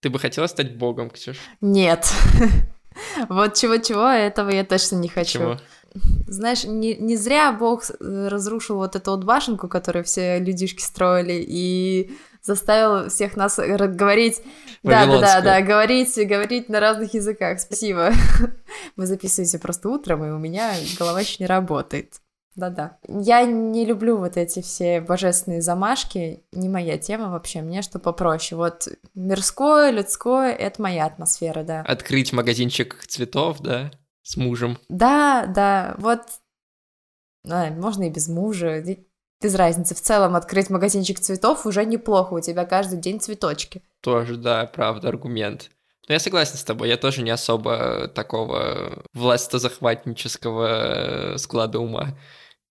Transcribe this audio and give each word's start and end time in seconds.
Ты 0.00 0.10
бы 0.10 0.18
хотела 0.18 0.46
стать 0.46 0.76
богом, 0.76 1.10
Ксюш? 1.10 1.38
Нет. 1.60 2.06
Вот 3.28 3.54
чего-чего, 3.54 4.08
этого 4.08 4.50
я 4.50 4.64
точно 4.64 4.96
не 4.96 5.08
хочу. 5.08 5.38
Чего? 5.38 5.58
Знаешь, 6.26 6.64
не, 6.64 6.96
не 6.96 7.16
зря 7.16 7.52
Бог 7.52 7.84
разрушил 8.00 8.76
вот 8.76 8.96
эту 8.96 9.12
вот 9.12 9.24
башенку, 9.24 9.68
которую 9.68 10.04
все 10.04 10.40
людишки 10.40 10.82
строили, 10.82 11.44
и 11.46 12.10
заставил 12.42 13.08
всех 13.08 13.36
нас 13.36 13.58
говорить... 13.58 14.42
Да, 14.82 15.06
да, 15.06 15.20
да, 15.20 15.40
да, 15.40 15.60
говорить, 15.62 16.16
говорить 16.16 16.68
на 16.68 16.80
разных 16.80 17.14
языках. 17.14 17.60
Спасибо. 17.60 18.12
Вы 18.96 19.06
записываете 19.06 19.58
просто 19.58 19.88
утром, 19.88 20.24
и 20.24 20.30
у 20.30 20.38
меня 20.38 20.72
голова 20.98 21.20
еще 21.20 21.36
не 21.38 21.46
работает. 21.46 22.20
Да-да. 22.60 22.98
Я 23.08 23.44
не 23.44 23.86
люблю 23.86 24.18
вот 24.18 24.36
эти 24.36 24.60
все 24.60 25.00
божественные 25.00 25.62
замашки, 25.62 26.44
не 26.52 26.68
моя 26.68 26.98
тема 26.98 27.30
вообще, 27.30 27.62
мне 27.62 27.80
что 27.80 27.98
попроще. 27.98 28.58
Вот 28.58 28.86
мирское, 29.14 29.90
людское— 29.90 30.52
это 30.54 30.82
моя 30.82 31.06
атмосфера, 31.06 31.64
да. 31.64 31.80
Открыть 31.80 32.34
магазинчик 32.34 33.02
цветов, 33.06 33.60
да, 33.60 33.90
с 34.22 34.36
мужем. 34.36 34.76
Да, 34.90 35.46
да, 35.46 35.94
вот 35.96 36.20
а, 37.48 37.70
можно 37.70 38.02
и 38.04 38.10
без 38.10 38.28
мужа, 38.28 38.84
без 39.40 39.54
разницы. 39.54 39.94
В 39.94 40.02
целом 40.02 40.36
открыть 40.36 40.68
магазинчик 40.68 41.18
цветов 41.18 41.64
уже 41.64 41.86
неплохо, 41.86 42.34
у 42.34 42.40
тебя 42.40 42.66
каждый 42.66 42.98
день 42.98 43.20
цветочки. 43.20 43.82
Тоже, 44.02 44.36
да, 44.36 44.66
правда, 44.66 45.08
аргумент. 45.08 45.70
Но 46.08 46.14
я 46.14 46.20
согласен 46.20 46.56
с 46.56 46.64
тобой, 46.64 46.88
я 46.88 46.98
тоже 46.98 47.22
не 47.22 47.30
особо 47.30 48.08
такого 48.08 49.02
властозахватнического 49.14 51.36
склада 51.38 51.78
ума. 51.78 52.18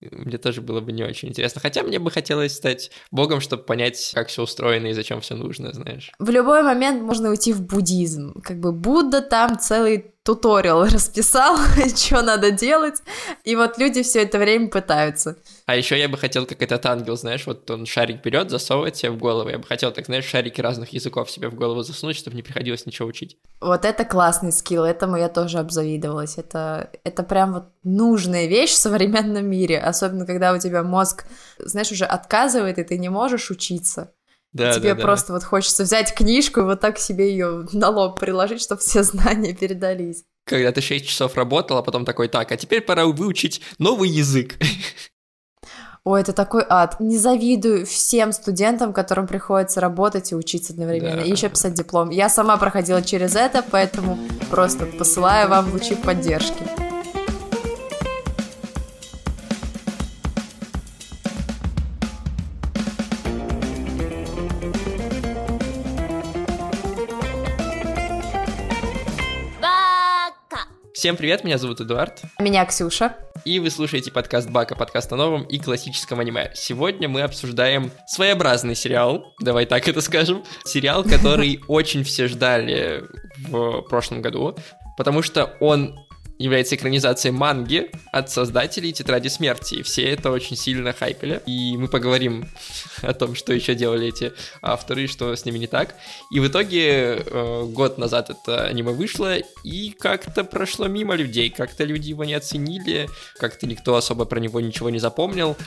Мне 0.02 0.38
тоже 0.38 0.62
было 0.62 0.80
бы 0.80 0.91
не 0.91 1.03
очень 1.03 1.30
интересно. 1.30 1.62
Хотя 1.62 1.84
мне 1.84 1.99
бы 1.99 2.09
хотелось 2.09 2.55
стать 2.55 2.91
богом, 3.12 3.41
чтобы 3.41 3.63
понять, 3.63 4.12
как 4.13 4.30
все 4.30 4.44
устроено 4.44 4.88
и 4.88 4.94
зачем 4.94 5.20
все 5.22 5.35
нужно, 5.35 5.73
знаешь. 5.73 6.12
В 6.20 6.30
любой 6.30 6.63
момент 6.63 7.02
можно 7.02 7.30
уйти 7.30 7.52
в 7.52 7.62
буддизм. 7.62 8.39
Как 8.41 8.59
бы 8.59 8.72
Будда 8.72 9.22
там 9.22 9.59
целый 9.59 10.13
туториал 10.35 10.85
расписал, 10.85 11.58
что 11.95 12.22
надо 12.22 12.52
делать, 12.52 13.02
и 13.44 13.55
вот 13.55 13.80
люди 13.80 14.03
все 14.03 14.22
это 14.22 14.38
время 14.38 14.67
пытаются. 14.67 15.38
А 15.66 15.75
еще 15.75 15.97
я 15.97 16.08
бы 16.08 16.17
хотел, 16.17 16.45
как 16.45 16.61
этот 16.61 16.86
ангел, 16.86 17.17
знаешь, 17.17 17.47
вот 17.47 17.69
он 17.71 17.88
шарик 17.88 18.23
берет, 18.23 18.52
засовывает 18.52 18.95
себе 18.95 19.09
в 19.09 19.17
голову. 19.17 19.49
Я 19.49 19.58
бы 19.58 19.66
хотел, 19.66 19.91
так 19.91 20.05
знаешь, 20.05 20.25
шарики 20.25 20.61
разных 20.61 20.94
языков 20.94 21.31
себе 21.31 21.49
в 21.49 21.55
голову 21.55 21.81
засунуть, 21.81 22.16
чтобы 22.16 22.36
не 22.36 22.44
приходилось 22.44 22.86
ничего 22.86 23.08
учить. 23.08 23.38
Вот 23.59 23.86
это 23.86 24.05
классный 24.05 24.52
скилл, 24.52 24.83
этому 24.83 25.17
я 25.17 25.30
тоже 25.30 25.58
обзавидовалась. 25.58 26.38
Это, 26.38 26.91
это 27.03 27.23
прям 27.23 27.53
вот 27.53 27.64
нужная 27.83 28.45
вещь 28.45 28.71
в 28.71 28.77
современном 28.77 29.49
мире, 29.49 29.80
особенно 29.80 30.27
когда 30.27 30.53
у 30.53 30.59
тебя 30.59 30.83
мозг, 30.83 31.25
знаешь, 31.58 31.91
уже 31.91 32.05
отказывает, 32.05 32.77
и 32.77 32.83
ты 32.83 32.99
не 32.99 33.09
можешь 33.09 33.49
учиться. 33.49 34.11
Да, 34.52 34.73
Тебе 34.73 34.95
да, 34.95 35.02
просто 35.02 35.28
да. 35.28 35.33
вот 35.36 35.44
хочется 35.44 35.83
взять 35.83 36.14
книжку 36.14 36.61
и 36.61 36.64
вот 36.64 36.80
так 36.80 36.97
себе 36.97 37.31
ее 37.31 37.67
на 37.72 37.89
лоб 37.89 38.19
приложить, 38.19 38.61
чтобы 38.61 38.81
все 38.81 39.03
знания 39.03 39.53
передались. 39.53 40.23
Когда 40.45 40.72
ты 40.72 40.81
6 40.81 41.08
часов 41.08 41.36
работал, 41.36 41.78
а 41.78 41.83
потом 41.83 42.05
такой, 42.05 42.28
так, 42.28 42.52
а 42.52 42.58
теперь 42.58 42.81
пора 42.81 43.05
выучить 43.05 43.61
новый 43.77 44.09
язык. 44.09 44.55
Ой, 46.03 46.22
это 46.22 46.33
такой 46.33 46.66
ад. 46.67 47.00
Не 47.00 47.17
завидую 47.17 47.86
всем 47.86 48.31
студентам, 48.31 48.94
которым 48.94 49.27
приходится 49.27 49.81
работать 49.81 50.31
и 50.31 50.36
учиться 50.36 50.73
одновременно, 50.73 51.17
да. 51.17 51.23
и 51.23 51.30
еще 51.30 51.50
писать 51.50 51.73
диплом. 51.73 52.09
Я 52.09 52.30
сама 52.30 52.58
проходила 52.58 53.03
через 53.03 53.36
это, 53.36 53.64
поэтому 53.70 54.17
просто 54.50 54.86
посылаю 54.86 55.50
вам 55.50 55.72
лучи 55.72 55.95
поддержки. 55.95 56.89
Всем 71.00 71.16
привет, 71.16 71.45
меня 71.45 71.58
зовут 71.58 71.80
Эдуард. 71.80 72.23
Меня 72.39 72.66
Ксюша. 72.66 73.16
И 73.45 73.61
вы 73.61 73.69
слушаете 73.69 74.11
подкаст 74.11 74.50
Бака, 74.50 74.75
подкаст 74.75 75.14
о 75.14 75.15
новом 75.15 75.43
и 75.43 75.58
классическом 75.58 76.20
аниме. 76.20 76.52
Сегодня 76.55 77.08
мы 77.08 77.21
обсуждаем 77.21 77.92
своеобразный 78.05 78.76
сериал, 78.76 79.33
давай 79.39 79.65
так 79.65 79.87
это 79.87 80.02
скажем. 80.02 80.43
Сериал, 80.65 81.05
который 81.05 81.61
очень 81.70 82.04
все 82.04 82.27
ждали 82.27 83.05
в 83.48 83.83
прошлом 83.83 84.21
году, 84.21 84.58
потому 84.98 85.21
что 85.21 85.55
он 85.61 85.98
является 86.39 86.76
экранизацией 86.76 87.33
манги 87.33 87.92
от 88.11 88.32
создателей 88.32 88.94
Тетради 88.94 89.27
Смерти. 89.27 89.76
И 89.76 89.83
все 89.83 90.04
это 90.04 90.32
очень 90.32 90.55
сильно 90.55 90.94
хайпели. 90.94 91.44
И 91.45 91.77
мы 91.77 91.88
поговорим 91.89 92.45
о 93.02 93.14
том, 93.14 93.36
что 93.36 93.54
еще 93.54 93.76
делали 93.76 94.08
эти 94.08 94.32
авторы, 94.61 95.08
что 95.08 95.36
с 95.36 95.45
ними 95.45 95.60
не 95.60 95.67
так. 95.67 95.95
И 96.32 96.39
в 96.39 96.48
итоге 96.48 97.17
э, 97.17 97.64
год 97.66 97.98
назад 97.98 98.30
это 98.30 98.66
аниме 98.66 98.94
вышло, 98.94 99.36
и 99.64 99.92
как-то 99.92 100.44
прошло 100.45 100.88
мимо 100.88 101.16
людей. 101.16 101.49
Как-то 101.49 101.83
люди 101.83 102.10
его 102.10 102.23
не 102.23 102.33
оценили, 102.33 103.10
как-то 103.38 103.67
никто 103.67 103.95
особо 103.95 104.23
про 104.26 104.39
него 104.39 104.61
ничего 104.61 104.89
не 104.89 104.99
запомнил. 104.99 105.58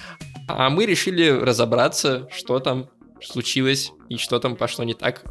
А 0.49 0.71
мы 0.71 0.87
решили 0.87 1.29
разобраться, 1.29 2.29
что 2.33 2.59
там 2.59 2.89
случилось 3.23 3.93
и 4.09 4.17
что 4.17 4.41
там 4.41 4.57
пошло 4.57 4.85
не 4.85 4.95
так, 4.95 5.23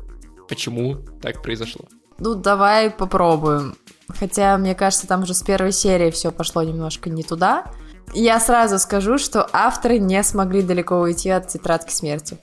почему 0.48 0.98
так 1.22 1.42
произошло. 1.42 1.86
Ну, 2.20 2.36
давай 2.36 2.92
попробуем. 2.92 3.76
Хотя, 4.20 4.58
мне 4.58 4.76
кажется, 4.76 5.08
там 5.08 5.24
уже 5.24 5.34
с 5.34 5.44
первой 5.44 5.72
серии 5.72 6.12
все 6.12 6.32
пошло 6.32 6.64
немножко 6.64 7.10
не 7.10 7.24
туда. 7.24 7.66
Я 8.14 8.40
сразу 8.40 8.78
скажу, 8.80 9.18
что 9.18 9.48
авторы 9.54 9.98
не 10.00 10.22
смогли 10.24 10.62
далеко 10.62 11.00
уйти 11.00 11.30
от 11.30 11.48
тетрадки 11.48 11.94
смерти. 11.94 12.38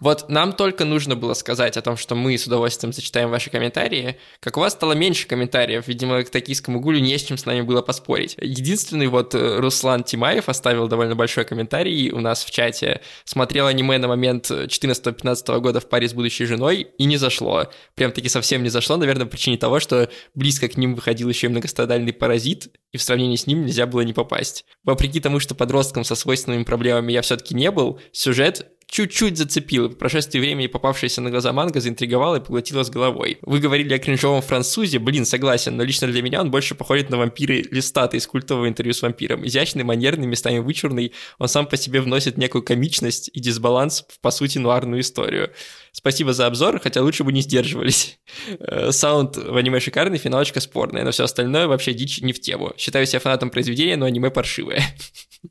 Вот 0.00 0.28
нам 0.28 0.52
только 0.52 0.84
нужно 0.84 1.16
было 1.16 1.34
сказать 1.34 1.76
о 1.76 1.82
том, 1.82 1.96
что 1.96 2.14
мы 2.14 2.36
с 2.36 2.46
удовольствием 2.46 2.92
зачитаем 2.92 3.30
ваши 3.30 3.50
комментарии. 3.50 4.18
Как 4.40 4.56
у 4.56 4.60
вас 4.60 4.72
стало 4.72 4.92
меньше 4.92 5.26
комментариев, 5.26 5.88
видимо, 5.88 6.22
к 6.22 6.30
токийскому 6.30 6.80
гулю 6.80 7.00
не 7.00 7.16
с 7.16 7.22
чем 7.22 7.38
с 7.38 7.46
нами 7.46 7.62
было 7.62 7.82
поспорить. 7.82 8.36
Единственный 8.40 9.08
вот 9.08 9.34
э, 9.34 9.58
Руслан 9.58 10.04
Тимаев 10.04 10.48
оставил 10.48 10.88
довольно 10.88 11.14
большой 11.14 11.44
комментарий 11.44 12.10
у 12.10 12.20
нас 12.20 12.44
в 12.44 12.50
чате. 12.50 13.00
Смотрел 13.24 13.66
аниме 13.66 13.98
на 13.98 14.08
момент 14.08 14.50
14-15 14.50 15.60
года 15.60 15.80
в 15.80 15.88
паре 15.88 16.08
с 16.08 16.14
будущей 16.14 16.44
женой 16.44 16.88
и 16.98 17.04
не 17.04 17.16
зашло. 17.16 17.70
Прям 17.94 18.12
таки 18.12 18.28
совсем 18.28 18.62
не 18.62 18.68
зашло, 18.68 18.96
наверное, 18.96 19.26
по 19.26 19.32
причине 19.32 19.56
того, 19.56 19.80
что 19.80 20.08
близко 20.34 20.68
к 20.68 20.76
ним 20.76 20.94
выходил 20.94 21.28
еще 21.28 21.46
и 21.46 21.50
многострадальный 21.50 22.12
паразит, 22.12 22.68
и 22.92 22.98
в 22.98 23.02
сравнении 23.02 23.36
с 23.36 23.46
ним 23.46 23.64
нельзя 23.64 23.86
было 23.86 24.02
не 24.02 24.12
попасть. 24.12 24.64
Вопреки 24.84 25.20
тому, 25.20 25.40
что 25.40 25.54
подростком 25.54 26.04
со 26.04 26.14
свойственными 26.14 26.64
проблемами 26.64 27.12
я 27.12 27.22
все-таки 27.22 27.54
не 27.54 27.70
был, 27.70 28.00
сюжет 28.12 28.70
чуть-чуть 28.86 29.36
зацепил. 29.36 29.88
По 29.90 29.96
прошествии 29.96 30.38
времени 30.38 30.66
попавшаяся 30.66 31.20
на 31.20 31.30
глаза 31.30 31.52
манга 31.52 31.80
заинтриговала 31.80 32.36
и 32.36 32.40
поглотила 32.40 32.82
с 32.82 32.90
головой. 32.90 33.38
Вы 33.42 33.60
говорили 33.60 33.94
о 33.94 33.98
кринжовом 33.98 34.42
французе, 34.42 34.98
блин, 34.98 35.24
согласен, 35.24 35.76
но 35.76 35.82
лично 35.82 36.08
для 36.08 36.22
меня 36.22 36.40
он 36.40 36.50
больше 36.50 36.74
походит 36.74 37.10
на 37.10 37.16
вампиры 37.16 37.64
Листата 37.70 38.16
из 38.16 38.26
культового 38.26 38.68
интервью 38.68 38.94
с 38.94 39.02
вампиром. 39.02 39.46
Изящный, 39.46 39.84
манерный, 39.84 40.26
местами 40.26 40.58
вычурный, 40.58 41.12
он 41.38 41.48
сам 41.48 41.66
по 41.66 41.76
себе 41.76 42.00
вносит 42.00 42.36
некую 42.36 42.62
комичность 42.62 43.30
и 43.32 43.40
дисбаланс 43.40 44.04
в, 44.08 44.20
по 44.20 44.30
сути, 44.30 44.58
нуарную 44.58 45.00
историю. 45.00 45.50
Спасибо 45.92 46.32
за 46.32 46.46
обзор, 46.46 46.80
хотя 46.80 47.02
лучше 47.02 47.24
бы 47.24 47.32
не 47.32 47.40
сдерживались. 47.40 48.18
Э, 48.58 48.90
саунд 48.90 49.36
в 49.36 49.56
аниме 49.56 49.78
шикарный, 49.80 50.18
финалочка 50.18 50.60
спорная, 50.60 51.04
но 51.04 51.12
все 51.12 51.24
остальное 51.24 51.68
вообще 51.68 51.92
дичь 51.92 52.20
не 52.20 52.32
в 52.32 52.40
тему. 52.40 52.72
Считаю 52.76 53.06
себя 53.06 53.20
фанатом 53.20 53.50
произведения, 53.50 53.96
но 53.96 54.06
аниме 54.06 54.30
паршивое. 54.30 54.82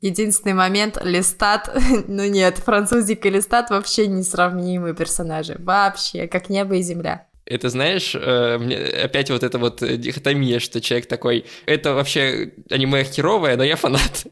Единственный 0.00 0.54
момент, 0.54 0.98
Листат, 1.02 1.70
ну 2.08 2.24
нет, 2.24 2.58
французик 2.58 3.26
и 3.26 3.30
Листат 3.30 3.70
вообще 3.70 4.06
несравнимые 4.06 4.94
персонажи, 4.94 5.56
вообще, 5.58 6.26
как 6.26 6.48
небо 6.48 6.76
и 6.76 6.82
земля. 6.82 7.26
Это, 7.46 7.68
знаешь, 7.68 8.14
э, 8.14 9.02
опять 9.04 9.30
вот 9.30 9.42
эта 9.42 9.58
вот 9.58 9.82
дихотомия, 9.82 10.58
что 10.58 10.80
человек 10.80 11.06
такой, 11.06 11.44
это 11.66 11.92
вообще 11.92 12.52
аниме 12.70 13.04
херовое, 13.04 13.56
но 13.56 13.64
я 13.64 13.76
фанат. 13.76 14.26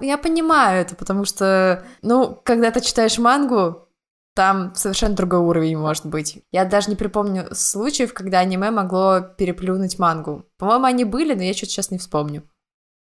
Я 0.00 0.18
понимаю 0.18 0.82
это, 0.82 0.94
потому 0.96 1.24
что, 1.24 1.84
ну, 2.02 2.38
когда 2.44 2.70
ты 2.70 2.80
читаешь 2.80 3.18
мангу, 3.18 3.88
там 4.34 4.74
совершенно 4.74 5.14
другой 5.14 5.40
уровень 5.40 5.76
может 5.76 6.06
быть. 6.06 6.42
Я 6.52 6.64
даже 6.64 6.88
не 6.88 6.96
припомню 6.96 7.48
случаев, 7.52 8.14
когда 8.14 8.38
аниме 8.40 8.70
могло 8.70 9.20
переплюнуть 9.20 9.98
мангу. 9.98 10.46
По-моему, 10.56 10.84
они 10.84 11.04
были, 11.04 11.34
но 11.34 11.42
я 11.42 11.52
что-то 11.52 11.72
сейчас 11.72 11.90
не 11.90 11.98
вспомню. 11.98 12.44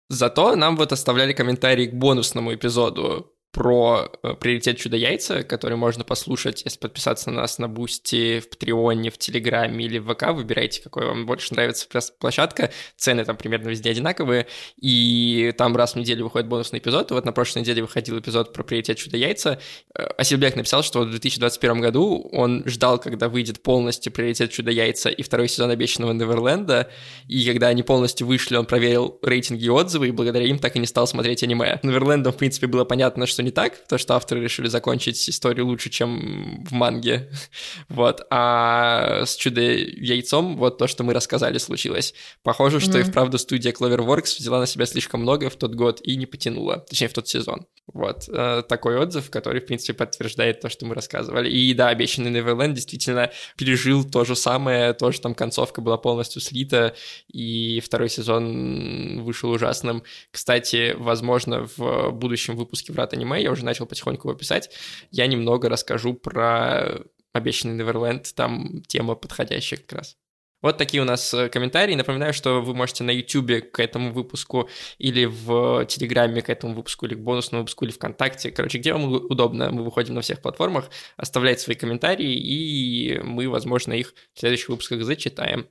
Зато 0.09 0.57
нам 0.57 0.77
вот 0.77 0.93
оставляли 0.93 1.33
комментарии 1.33 1.87
к 1.87 1.95
бонусному 1.95 2.55
эпизоду 2.55 3.36
про 3.57 4.13
э, 4.23 4.35
приоритет 4.35 4.77
чудо-яйца, 4.77 5.43
который 5.43 5.79
можно 5.79 6.05
послушать, 6.05 6.61
если 6.67 6.79
подписаться 6.79 7.31
на 7.31 7.41
нас 7.41 7.59
на 7.59 7.69
Бусти, 7.69 8.41
в 8.41 8.51
Патреоне, 8.51 9.11
в 9.11 9.17
Телеграме 9.17 9.87
или 9.87 9.97
в 9.97 10.13
ВК. 10.13 10.33
Выбирайте, 10.33 10.83
какой 10.83 11.07
вам 11.07 11.25
больше 11.25 11.55
нравится 11.55 11.89
площадка. 12.19 12.71
Цены 12.99 13.25
там 13.25 13.39
примерно 13.39 13.71
везде 13.71 13.89
одинаковые. 13.89 14.47
И 14.79 15.55
там 15.57 15.75
раз 15.75 15.95
в 15.95 15.97
неделю 15.97 16.25
выходит 16.25 16.49
бонусный 16.49 16.81
эпизод. 16.81 17.11
Вот 17.13 17.25
на 17.25 17.33
прошлой 17.33 17.61
неделе 17.61 17.81
выходил 17.81 18.19
эпизод 18.19 18.53
про 18.53 18.63
приоритет 18.63 18.99
чудо-яйца. 18.99 19.59
Э, 19.95 20.03
Асильбек 20.19 20.55
написал, 20.55 20.83
что 20.83 21.01
в 21.01 21.11
2021 21.11 21.81
году 21.81 22.29
он 22.33 22.63
ждал, 22.67 22.99
когда 22.99 23.31
выйдет 23.31 23.63
полностью 23.63 24.13
приоритет 24.13 24.51
чудо-яйца 24.51 25.09
и 25.09 25.23
второй 25.23 25.49
сезон 25.49 25.71
обещанного 25.71 26.13
Неверленда. 26.13 26.91
И 27.27 27.47
когда 27.47 27.69
они 27.69 27.83
полностью 27.83 28.27
вышли, 28.27 28.57
он 28.57 28.67
проверил 28.67 29.19
рейтинги 29.23 29.65
и 29.65 29.71
отзывы, 29.71 30.09
и 30.09 30.11
благодаря 30.11 30.45
им 30.45 30.59
так 30.59 30.77
и 30.77 30.79
не 30.79 30.87
стал 30.87 31.07
смотреть 31.07 31.43
аниме. 31.43 31.81
Неверлендом, 31.83 32.35
в 32.35 32.37
принципе, 32.37 32.67
было 32.67 32.85
понятно, 32.85 33.25
что 33.25 33.46
не 33.47 33.53
так, 33.53 33.87
то 33.89 33.97
что 33.97 34.17
авторы 34.17 34.43
решили 34.43 34.67
закончить 34.67 35.29
историю 35.29 35.67
лучше, 35.67 35.89
чем 35.89 36.65
в 36.65 36.73
манге, 36.73 37.31
вот, 37.89 38.27
а 38.31 39.25
с 39.25 39.37
чудо-яйцом 39.37 40.57
вот 40.57 40.79
то, 40.79 40.87
что 40.89 41.05
мы 41.05 41.15
рассказали, 41.15 41.59
случилось. 41.59 42.13
Похоже, 42.43 42.81
что 42.81 42.99
mm-hmm. 42.99 43.01
и 43.01 43.11
вправду 43.11 43.39
студия 43.39 43.73
Cloverworks 43.73 44.39
взяла 44.39 44.59
на 44.59 44.67
себя 44.67 44.85
слишком 44.85 45.23
много 45.23 45.49
в 45.49 45.57
тот 45.57 45.75
год 45.75 46.01
и 46.03 46.17
не 46.17 46.27
потянула, 46.27 46.85
точнее, 46.89 47.09
в 47.09 47.13
тот 47.13 47.29
сезон. 47.29 47.67
Вот, 47.93 48.29
э, 48.29 48.63
такой 48.69 48.99
отзыв, 48.99 49.31
который, 49.31 49.61
в 49.61 49.67
принципе, 49.67 49.95
подтверждает 49.95 50.61
то, 50.61 50.69
что 50.69 50.87
мы 50.87 50.95
рассказывали. 50.97 51.49
И 51.49 51.73
да, 51.73 51.89
обещанный 51.89 52.33
Неверленд 52.33 52.75
действительно 52.75 53.31
пережил 53.57 54.05
то 54.05 54.25
же 54.25 54.35
самое, 54.35 54.93
тоже 54.93 55.21
там 55.21 55.37
концовка 55.37 55.81
была 55.81 55.97
полностью 55.97 56.43
слита, 56.43 56.97
и 57.29 57.81
второй 57.81 58.09
сезон 58.09 59.23
вышел 59.23 59.51
ужасным. 59.51 60.03
Кстати, 60.33 60.97
возможно, 60.99 61.69
в 61.77 62.11
будущем 62.11 62.57
выпуске 62.57 62.93
«Врат 62.93 63.13
аниме» 63.13 63.36
я 63.39 63.51
уже 63.51 63.65
начал 63.65 63.87
потихоньку 63.87 64.29
его 64.29 64.39
писать, 64.39 64.71
я 65.11 65.27
немного 65.27 65.69
расскажу 65.69 66.15
про 66.15 67.01
обещанный 67.33 67.75
Неверленд, 67.75 68.35
там 68.35 68.83
тема 68.89 69.15
подходящая 69.15 69.79
как 69.81 69.93
раз. 69.93 70.17
Вот 70.63 70.79
такие 70.79 71.03
у 71.03 71.07
нас 71.07 71.33
э, 71.35 71.49
комментарии. 71.49 71.95
Напоминаю, 71.95 72.33
что 72.33 72.61
вы 72.63 72.75
можете 72.75 73.05
на 73.05 73.11
YouTube 73.11 73.71
к 73.71 73.79
этому 73.79 74.11
выпуску 74.11 74.69
или 74.99 75.27
в 75.27 75.85
Телеграме 75.85 76.41
к 76.41 76.49
этому 76.49 76.75
выпуску, 76.75 77.07
или 77.07 77.15
к 77.15 77.21
бонусному 77.21 77.63
выпуску, 77.63 77.85
или 77.85 77.93
ВКонтакте. 77.93 78.51
Короче, 78.51 78.79
где 78.79 78.93
вам 78.93 79.13
удобно, 79.13 79.71
мы 79.71 79.85
выходим 79.85 80.15
на 80.15 80.23
всех 80.23 80.41
платформах, 80.41 80.91
оставлять 81.17 81.61
свои 81.61 81.77
комментарии, 81.77 82.35
и 82.35 83.21
мы, 83.23 83.49
возможно, 83.49 83.93
их 83.93 84.15
в 84.35 84.41
следующих 84.41 84.71
выпусках 84.71 85.05
зачитаем. 85.05 85.69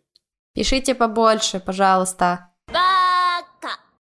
Пишите 0.53 0.93
побольше, 0.95 1.59
пожалуйста. 1.59 2.51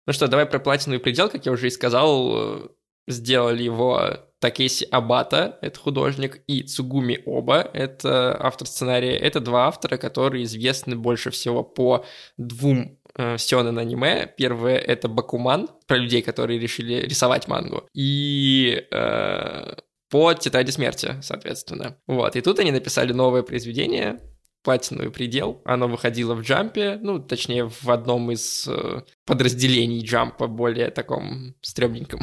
Ну 0.06 0.12
что, 0.12 0.26
давай 0.26 0.46
про 0.46 0.58
платиновый 0.58 1.00
предел, 1.00 1.28
как 1.28 1.44
я 1.44 1.52
уже 1.52 1.66
и 1.66 1.70
сказал, 1.70 2.62
э, 2.64 2.68
сделали 3.08 3.62
его 3.62 4.18
Такеси 4.38 4.86
Абата, 4.90 5.58
это 5.62 5.80
художник, 5.80 6.42
и 6.46 6.62
Цугуми 6.62 7.20
Оба, 7.26 7.68
это 7.72 8.36
автор 8.40 8.68
сценария. 8.68 9.16
Это 9.16 9.40
два 9.40 9.66
автора, 9.66 9.96
которые 9.96 10.44
известны 10.44 10.94
больше 10.94 11.30
всего 11.30 11.64
по 11.64 12.04
двум 12.36 12.98
э, 13.16 13.36
сёнэн 13.36 13.76
аниме. 13.78 14.32
Первое— 14.36 14.76
это 14.76 15.08
Бакуман, 15.08 15.68
про 15.88 15.96
людей, 15.96 16.22
которые 16.22 16.60
решили 16.60 16.94
рисовать 17.00 17.48
мангу. 17.48 17.88
И 17.94 18.86
э, 18.92 19.74
по 20.08 20.34
Тетради 20.34 20.70
смерти, 20.70 21.16
соответственно. 21.20 21.96
Вот, 22.06 22.36
и 22.36 22.40
тут 22.40 22.60
они 22.60 22.70
написали 22.70 23.12
новое 23.12 23.42
произведение, 23.42 24.20
платиновый 24.68 25.10
предел. 25.10 25.62
Оно 25.64 25.88
выходило 25.88 26.34
в 26.34 26.42
джампе, 26.42 26.98
ну, 27.00 27.18
точнее, 27.20 27.70
в 27.70 27.90
одном 27.90 28.30
из 28.30 28.68
э, 28.68 29.00
подразделений 29.24 30.04
джампа, 30.04 30.46
более 30.46 30.90
таком 30.90 31.54
стрёмненьком. 31.62 32.20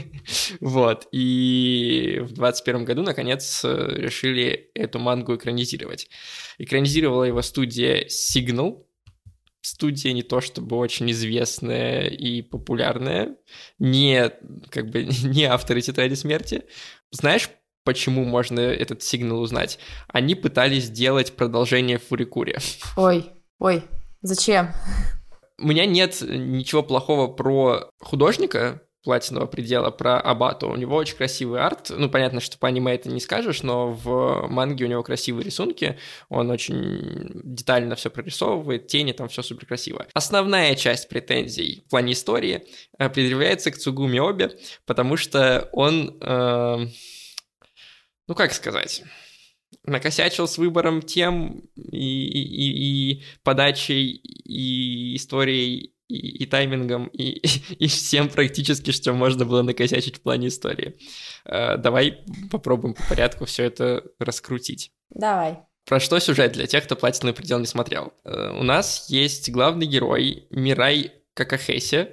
вот. 0.60 1.08
И 1.12 2.18
в 2.20 2.34
21 2.34 2.84
году, 2.84 3.02
наконец, 3.04 3.62
э, 3.64 3.94
решили 3.96 4.70
эту 4.74 4.98
мангу 4.98 5.34
экранизировать. 5.34 6.10
Экранизировала 6.58 7.24
его 7.24 7.40
студия 7.40 8.06
Signal, 8.08 8.84
студия 9.62 10.12
не 10.12 10.22
то 10.22 10.42
чтобы 10.42 10.76
очень 10.76 11.10
известная 11.10 12.08
и 12.08 12.42
популярная, 12.42 13.34
не, 13.78 14.30
как 14.68 14.90
бы, 14.90 15.04
не 15.22 15.44
авторы 15.44 15.80
«Тетради 15.80 16.16
смерти». 16.16 16.64
Знаешь, 17.12 17.48
почему 17.88 18.22
можно 18.26 18.60
этот 18.60 19.02
сигнал 19.02 19.40
узнать. 19.40 19.78
Они 20.08 20.34
пытались 20.34 20.84
сделать 20.84 21.32
продолжение 21.32 21.96
Фурикури. 21.96 22.58
Ой, 22.98 23.24
ой, 23.58 23.82
зачем? 24.20 24.74
У 25.58 25.68
меня 25.68 25.86
нет 25.86 26.20
ничего 26.20 26.82
плохого 26.82 27.28
про 27.28 27.90
художника, 27.98 28.82
платинового 29.04 29.46
предела 29.46 29.90
про 29.90 30.20
Абату. 30.20 30.68
У 30.68 30.76
него 30.76 30.96
очень 30.96 31.16
красивый 31.16 31.62
арт. 31.62 31.88
Ну, 31.88 32.10
понятно, 32.10 32.42
что 32.42 32.58
по 32.58 32.68
аниме 32.68 32.94
это 32.94 33.08
не 33.08 33.20
скажешь, 33.20 33.62
но 33.62 33.90
в 33.90 34.48
манге 34.50 34.84
у 34.84 34.88
него 34.88 35.02
красивые 35.02 35.46
рисунки. 35.46 35.98
Он 36.28 36.50
очень 36.50 37.30
детально 37.42 37.94
все 37.94 38.10
прорисовывает, 38.10 38.86
тени, 38.86 39.12
там 39.12 39.28
все 39.28 39.40
супер 39.40 39.64
красиво. 39.64 40.06
Основная 40.12 40.74
часть 40.74 41.08
претензий 41.08 41.84
в 41.86 41.90
плане 41.90 42.12
истории 42.12 42.66
э, 42.98 43.08
предъявляется 43.08 43.70
к 43.70 43.78
Цугуми 43.78 44.18
Обе, 44.18 44.50
потому 44.84 45.16
что 45.16 45.70
он... 45.72 46.18
Э 46.20 46.86
ну 48.28 48.34
как 48.34 48.52
сказать, 48.52 49.02
накосячил 49.84 50.46
с 50.46 50.58
выбором 50.58 51.02
тем 51.02 51.62
и, 51.74 52.28
и, 52.28 53.12
и 53.12 53.24
подачей, 53.42 54.12
и 54.12 55.16
историей, 55.16 55.94
и, 56.08 56.42
и 56.42 56.46
таймингом, 56.46 57.08
и, 57.08 57.40
и 57.74 57.86
всем 57.86 58.28
практически, 58.28 58.90
что 58.90 59.12
можно 59.12 59.44
было 59.44 59.62
накосячить 59.62 60.16
в 60.16 60.20
плане 60.20 60.48
истории. 60.48 60.96
Э, 61.44 61.76
давай 61.76 62.24
попробуем 62.50 62.94
по 62.94 63.02
порядку 63.04 63.44
все 63.44 63.64
это 63.64 64.04
раскрутить. 64.18 64.92
Давай. 65.10 65.58
Про 65.84 66.00
что 66.00 66.18
сюжет 66.18 66.52
для 66.52 66.66
тех, 66.66 66.84
кто 66.84 66.96
«Платиновый 66.96 67.34
предел» 67.34 67.58
не 67.58 67.66
смотрел? 67.66 68.12
Э, 68.24 68.50
у 68.58 68.62
нас 68.62 69.08
есть 69.08 69.50
главный 69.50 69.86
герой 69.86 70.46
Мирай 70.50 71.12
Какахеси, 71.34 72.08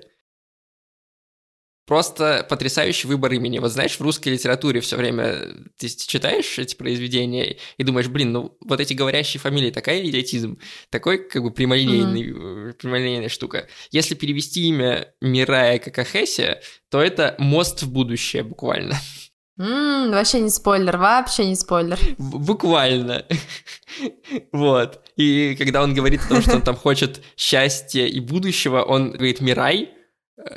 Просто 1.86 2.46
потрясающий 2.50 3.08
выбор 3.08 3.34
имени. 3.34 3.60
Вот 3.60 3.72
знаешь, 3.72 3.98
в 3.98 4.02
русской 4.02 4.30
литературе 4.30 4.82
все 4.82 4.98
время 4.98 5.54
ты 5.78 5.88
читаешь 5.88 6.58
эти 6.58 6.76
произведения 6.76 7.58
и 7.78 7.84
думаешь, 7.84 8.08
блин, 8.08 8.32
ну 8.32 8.58
вот 8.62 8.80
эти 8.80 8.94
говорящие 8.94 9.40
фамилии, 9.40 9.70
такая 9.70 10.04
идиотизм, 10.04 10.60
такой 10.90 11.20
как 11.30 11.44
бы 11.44 11.52
прямолинейный, 11.52 12.30
mm-hmm. 12.30 12.74
прямолинейная 12.74 13.30
штука. 13.30 13.68
Если 13.92 14.16
перевести 14.16 14.68
имя 14.70 15.14
Мирая 15.22 15.78
Какахеси, 15.78 16.58
то 16.90 17.02
это 17.02 17.36
мост 17.38 17.84
в 17.84 17.92
будущее 17.92 18.44
буквально. 18.44 18.96
Mm, 19.58 20.12
вообще 20.12 20.42
не 20.42 20.50
спойлер, 20.50 20.98
вообще 20.98 21.46
не 21.46 21.56
спойлер. 21.56 21.98
Буквально. 22.18 23.26
вот. 24.52 25.02
И 25.16 25.56
когда 25.56 25.82
он 25.82 25.94
говорит 25.94 26.22
о 26.26 26.28
том, 26.30 26.42
что 26.42 26.56
он 26.56 26.62
там 26.62 26.76
хочет 26.76 27.22
счастья 27.38 28.06
и 28.06 28.20
будущего, 28.20 28.82
он 28.82 29.12
говорит 29.12 29.40
Мирай, 29.40 29.92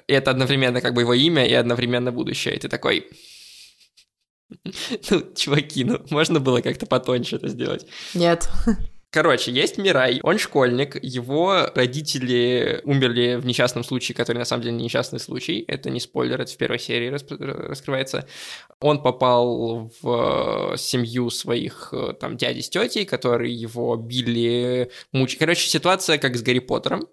и 0.06 0.12
это 0.12 0.30
одновременно 0.30 0.80
как 0.80 0.94
бы 0.94 1.02
его 1.02 1.14
имя 1.14 1.46
и 1.46 1.54
одновременно 1.54 2.12
будущее. 2.12 2.56
И 2.56 2.58
ты 2.58 2.68
такой... 2.68 3.08
Ну, 5.10 5.34
чуваки, 5.34 5.84
ну, 5.84 6.00
можно 6.10 6.40
было 6.40 6.62
как-то 6.62 6.86
потоньше 6.86 7.36
это 7.36 7.48
сделать? 7.48 7.86
Нет. 8.14 8.48
Короче, 9.10 9.50
есть 9.50 9.78
Мирай, 9.78 10.20
он 10.22 10.36
школьник, 10.36 11.02
его 11.02 11.70
родители 11.74 12.82
умерли 12.84 13.36
в 13.36 13.46
несчастном 13.46 13.82
случае, 13.82 14.14
который 14.14 14.36
на 14.36 14.44
самом 14.44 14.64
деле 14.64 14.76
не 14.76 14.84
несчастный 14.84 15.18
случай, 15.18 15.64
это 15.66 15.88
не 15.88 15.98
спойлер, 15.98 16.38
это 16.38 16.52
в 16.52 16.56
первой 16.58 16.78
серии 16.78 17.08
раскрывается. 17.08 18.28
Он 18.80 19.02
попал 19.02 19.90
в 20.02 20.74
семью 20.76 21.30
своих 21.30 21.94
там 22.20 22.36
дядей 22.36 22.60
с 22.60 22.68
тетей, 22.68 23.06
которые 23.06 23.54
его 23.54 23.96
били, 23.96 24.90
мучили. 25.12 25.38
Короче, 25.38 25.70
ситуация 25.70 26.18
как 26.18 26.36
с 26.36 26.42
Гарри 26.42 26.58
Поттером. 26.58 27.06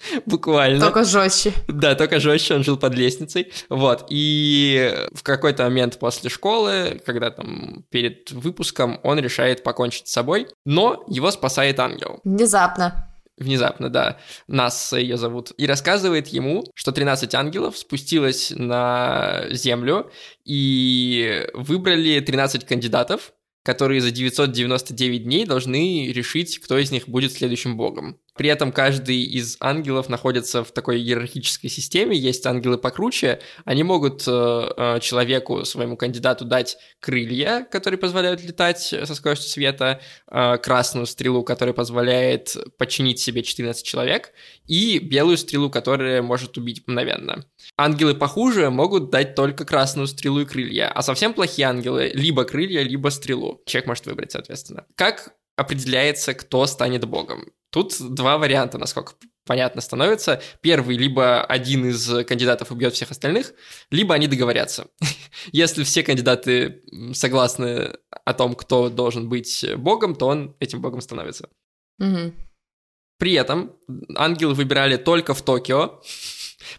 Буквально. 0.26 0.80
Только 0.80 1.04
жестче. 1.04 1.52
Да, 1.68 1.94
только 1.94 2.20
жестче, 2.20 2.54
он 2.54 2.64
жил 2.64 2.76
под 2.76 2.94
лестницей. 2.94 3.52
Вот. 3.68 4.06
И 4.10 4.94
в 5.12 5.22
какой-то 5.22 5.64
момент 5.64 5.98
после 5.98 6.30
школы, 6.30 7.00
когда 7.04 7.30
там 7.30 7.84
перед 7.90 8.30
выпуском, 8.30 9.00
он 9.02 9.18
решает 9.18 9.62
покончить 9.62 10.08
с 10.08 10.12
собой, 10.12 10.48
но 10.64 11.04
его 11.08 11.30
спасает 11.30 11.78
ангел. 11.80 12.20
Внезапно. 12.24 13.06
Внезапно, 13.36 13.88
да. 13.88 14.18
Нас 14.48 14.92
ее 14.92 15.16
зовут. 15.16 15.52
И 15.56 15.66
рассказывает 15.66 16.28
ему, 16.28 16.64
что 16.74 16.92
13 16.92 17.34
ангелов 17.34 17.78
спустилось 17.78 18.52
на 18.54 19.44
Землю 19.50 20.10
и 20.44 21.46
выбрали 21.54 22.20
13 22.20 22.66
кандидатов, 22.66 23.32
которые 23.62 24.02
за 24.02 24.10
999 24.10 25.24
дней 25.24 25.46
должны 25.46 26.12
решить, 26.12 26.58
кто 26.58 26.78
из 26.78 26.90
них 26.90 27.08
будет 27.08 27.32
следующим 27.32 27.76
богом. 27.76 28.18
При 28.36 28.48
этом 28.48 28.72
каждый 28.72 29.22
из 29.22 29.56
ангелов 29.60 30.08
находится 30.08 30.64
в 30.64 30.72
такой 30.72 31.00
иерархической 31.00 31.70
системе. 31.70 32.16
Есть 32.16 32.46
ангелы 32.46 32.78
покруче. 32.78 33.40
Они 33.64 33.82
могут 33.82 34.24
э, 34.26 34.30
э, 34.76 35.00
человеку, 35.00 35.64
своему 35.64 35.96
кандидату 35.96 36.44
дать 36.44 36.76
крылья, 37.00 37.66
которые 37.70 37.98
позволяют 37.98 38.42
летать 38.42 38.80
со 38.80 39.14
скоростью 39.14 39.50
света, 39.50 40.00
э, 40.30 40.58
красную 40.58 41.06
стрелу, 41.06 41.42
которая 41.42 41.74
позволяет 41.74 42.56
подчинить 42.78 43.20
себе 43.20 43.42
14 43.42 43.84
человек, 43.84 44.32
и 44.66 44.98
белую 44.98 45.36
стрелу, 45.36 45.70
которая 45.70 46.22
может 46.22 46.56
убить 46.56 46.86
мгновенно. 46.86 47.44
Ангелы 47.76 48.14
похуже 48.14 48.70
могут 48.70 49.10
дать 49.10 49.34
только 49.34 49.64
красную 49.64 50.06
стрелу 50.06 50.40
и 50.40 50.44
крылья, 50.44 50.90
а 50.90 51.02
совсем 51.02 51.34
плохие 51.34 51.66
ангелы 51.66 52.10
либо 52.14 52.44
крылья, 52.44 52.82
либо 52.82 53.08
стрелу. 53.08 53.62
Человек 53.66 53.86
может 53.88 54.06
выбрать, 54.06 54.32
соответственно. 54.32 54.86
Как 54.94 55.34
определяется, 55.56 56.34
кто 56.34 56.66
станет 56.66 57.04
богом. 57.04 57.52
Тут 57.70 57.94
два 58.00 58.38
варианта, 58.38 58.78
насколько 58.78 59.14
понятно 59.46 59.80
становится. 59.80 60.40
Первый, 60.60 60.96
либо 60.96 61.42
один 61.42 61.84
из 61.86 62.24
кандидатов 62.24 62.70
убьет 62.70 62.94
всех 62.94 63.10
остальных, 63.10 63.52
либо 63.90 64.14
они 64.14 64.26
договорятся. 64.26 64.86
Если 65.52 65.84
все 65.84 66.02
кандидаты 66.02 66.82
согласны 67.12 67.92
о 68.24 68.34
том, 68.34 68.54
кто 68.54 68.88
должен 68.88 69.28
быть 69.28 69.64
богом, 69.76 70.14
то 70.14 70.26
он 70.26 70.56
этим 70.60 70.80
богом 70.80 71.00
становится. 71.00 71.48
Угу. 71.98 72.32
При 73.18 73.34
этом 73.34 73.76
ангелы 74.16 74.54
выбирали 74.54 74.96
только 74.96 75.34
в 75.34 75.42
Токио, 75.42 76.00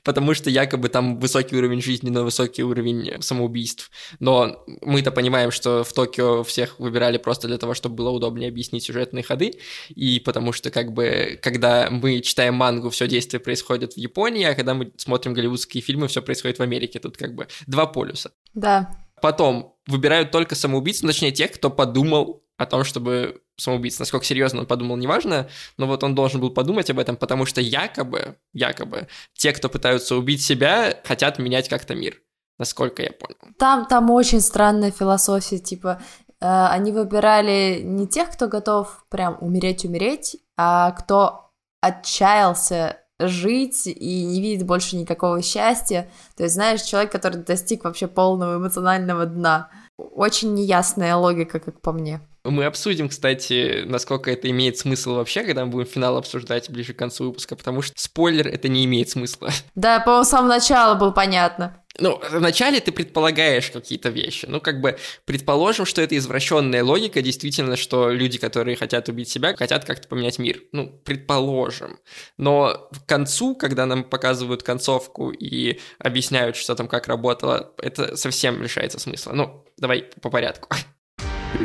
потому 0.03 0.33
что 0.33 0.49
якобы 0.49 0.89
там 0.89 1.19
высокий 1.19 1.55
уровень 1.55 1.81
жизни, 1.81 2.09
но 2.09 2.23
высокий 2.23 2.63
уровень 2.63 3.21
самоубийств. 3.21 3.91
Но 4.19 4.63
мы-то 4.81 5.11
понимаем, 5.11 5.51
что 5.51 5.83
в 5.83 5.93
Токио 5.93 6.43
всех 6.43 6.79
выбирали 6.79 7.17
просто 7.17 7.47
для 7.47 7.57
того, 7.57 7.73
чтобы 7.73 7.95
было 7.95 8.09
удобнее 8.09 8.49
объяснить 8.49 8.83
сюжетные 8.83 9.23
ходы, 9.23 9.53
и 9.89 10.19
потому 10.19 10.51
что 10.51 10.71
как 10.71 10.93
бы, 10.93 11.39
когда 11.41 11.89
мы 11.89 12.21
читаем 12.21 12.55
мангу, 12.55 12.89
все 12.89 13.07
действие 13.07 13.39
происходит 13.39 13.93
в 13.93 13.97
Японии, 13.97 14.45
а 14.45 14.55
когда 14.55 14.73
мы 14.73 14.91
смотрим 14.97 15.33
голливудские 15.33 15.81
фильмы, 15.81 16.07
все 16.07 16.21
происходит 16.21 16.59
в 16.59 16.61
Америке. 16.61 16.99
Тут 16.99 17.17
как 17.17 17.35
бы 17.35 17.47
два 17.67 17.85
полюса. 17.85 18.31
Да. 18.53 18.91
Потом 19.21 19.75
выбирают 19.87 20.31
только 20.31 20.55
самоубийц, 20.55 21.01
ну, 21.01 21.09
точнее 21.09 21.31
тех, 21.31 21.51
кто 21.51 21.69
подумал 21.69 22.43
о 22.61 22.65
том, 22.65 22.83
чтобы 22.83 23.41
самоубийца. 23.57 24.01
Насколько 24.01 24.25
серьезно 24.25 24.61
он 24.61 24.65
подумал, 24.65 24.97
неважно, 24.97 25.49
но 25.77 25.87
вот 25.87 26.03
он 26.03 26.15
должен 26.15 26.39
был 26.39 26.51
подумать 26.51 26.89
об 26.89 26.99
этом, 26.99 27.15
потому 27.15 27.45
что 27.45 27.61
якобы, 27.61 28.35
якобы, 28.53 29.07
те, 29.33 29.51
кто 29.51 29.69
пытаются 29.69 30.15
убить 30.15 30.43
себя, 30.43 30.99
хотят 31.03 31.39
менять 31.39 31.69
как-то 31.69 31.95
мир, 31.95 32.21
насколько 32.59 33.01
я 33.01 33.11
понял. 33.11 33.55
Там, 33.57 33.85
там 33.87 34.09
очень 34.11 34.41
странная 34.41 34.91
философия, 34.91 35.57
типа, 35.57 36.01
э, 36.39 36.45
они 36.45 36.91
выбирали 36.91 37.81
не 37.83 38.07
тех, 38.07 38.31
кто 38.31 38.47
готов 38.47 39.05
прям 39.09 39.37
умереть-умереть, 39.41 40.37
а 40.57 40.91
кто 40.91 41.51
отчаялся 41.81 42.97
жить 43.19 43.87
и 43.87 44.25
не 44.25 44.41
видит 44.41 44.65
больше 44.65 44.95
никакого 44.95 45.41
счастья. 45.41 46.09
То 46.35 46.43
есть, 46.43 46.55
знаешь, 46.55 46.81
человек, 46.81 47.11
который 47.11 47.43
достиг 47.43 47.83
вообще 47.83 48.07
полного 48.07 48.57
эмоционального 48.57 49.25
дна. 49.25 49.69
Очень 49.97 50.53
неясная 50.53 51.15
логика, 51.15 51.59
как 51.59 51.81
по 51.81 51.91
мне. 51.91 52.21
Мы 52.43 52.65
обсудим, 52.65 53.09
кстати, 53.09 53.83
насколько 53.85 54.31
это 54.31 54.49
имеет 54.49 54.77
смысл 54.77 55.15
вообще, 55.15 55.43
когда 55.43 55.65
мы 55.65 55.71
будем 55.71 55.87
финал 55.87 56.17
обсуждать 56.17 56.69
ближе 56.69 56.93
к 56.93 56.97
концу 56.97 57.25
выпуска, 57.25 57.55
потому 57.55 57.81
что 57.81 57.93
спойлер 57.97 58.47
это 58.47 58.67
не 58.67 58.85
имеет 58.85 59.09
смысла. 59.09 59.49
Да, 59.75 59.99
по-моему, 59.99 60.25
с 60.25 60.29
самого 60.29 60.49
начала 60.49 60.95
было 60.95 61.11
понятно. 61.11 61.81
Ну, 61.99 62.21
вначале 62.31 62.79
ты 62.79 62.91
предполагаешь 62.91 63.69
какие-то 63.69 64.09
вещи. 64.09 64.45
Ну, 64.47 64.61
как 64.61 64.79
бы, 64.79 64.97
предположим, 65.25 65.85
что 65.85 66.01
это 66.01 66.17
извращенная 66.17 66.83
логика, 66.83 67.21
действительно, 67.21 67.75
что 67.75 68.09
люди, 68.09 68.37
которые 68.37 68.77
хотят 68.77 69.09
убить 69.09 69.29
себя, 69.29 69.55
хотят 69.55 69.85
как-то 69.85 70.07
поменять 70.07 70.39
мир. 70.39 70.61
Ну, 70.71 70.87
предположим. 71.03 71.99
Но 72.37 72.89
к 72.91 73.05
концу, 73.07 73.55
когда 73.55 73.85
нам 73.85 74.03
показывают 74.03 74.63
концовку 74.63 75.31
и 75.31 75.79
объясняют, 75.99 76.55
что 76.55 76.75
там 76.75 76.87
как 76.87 77.07
работало, 77.07 77.73
это 77.77 78.15
совсем 78.15 78.61
лишается 78.61 78.99
смысла. 78.99 79.33
Ну, 79.33 79.65
давай 79.77 80.03
по 80.21 80.29
порядку. 80.29 80.69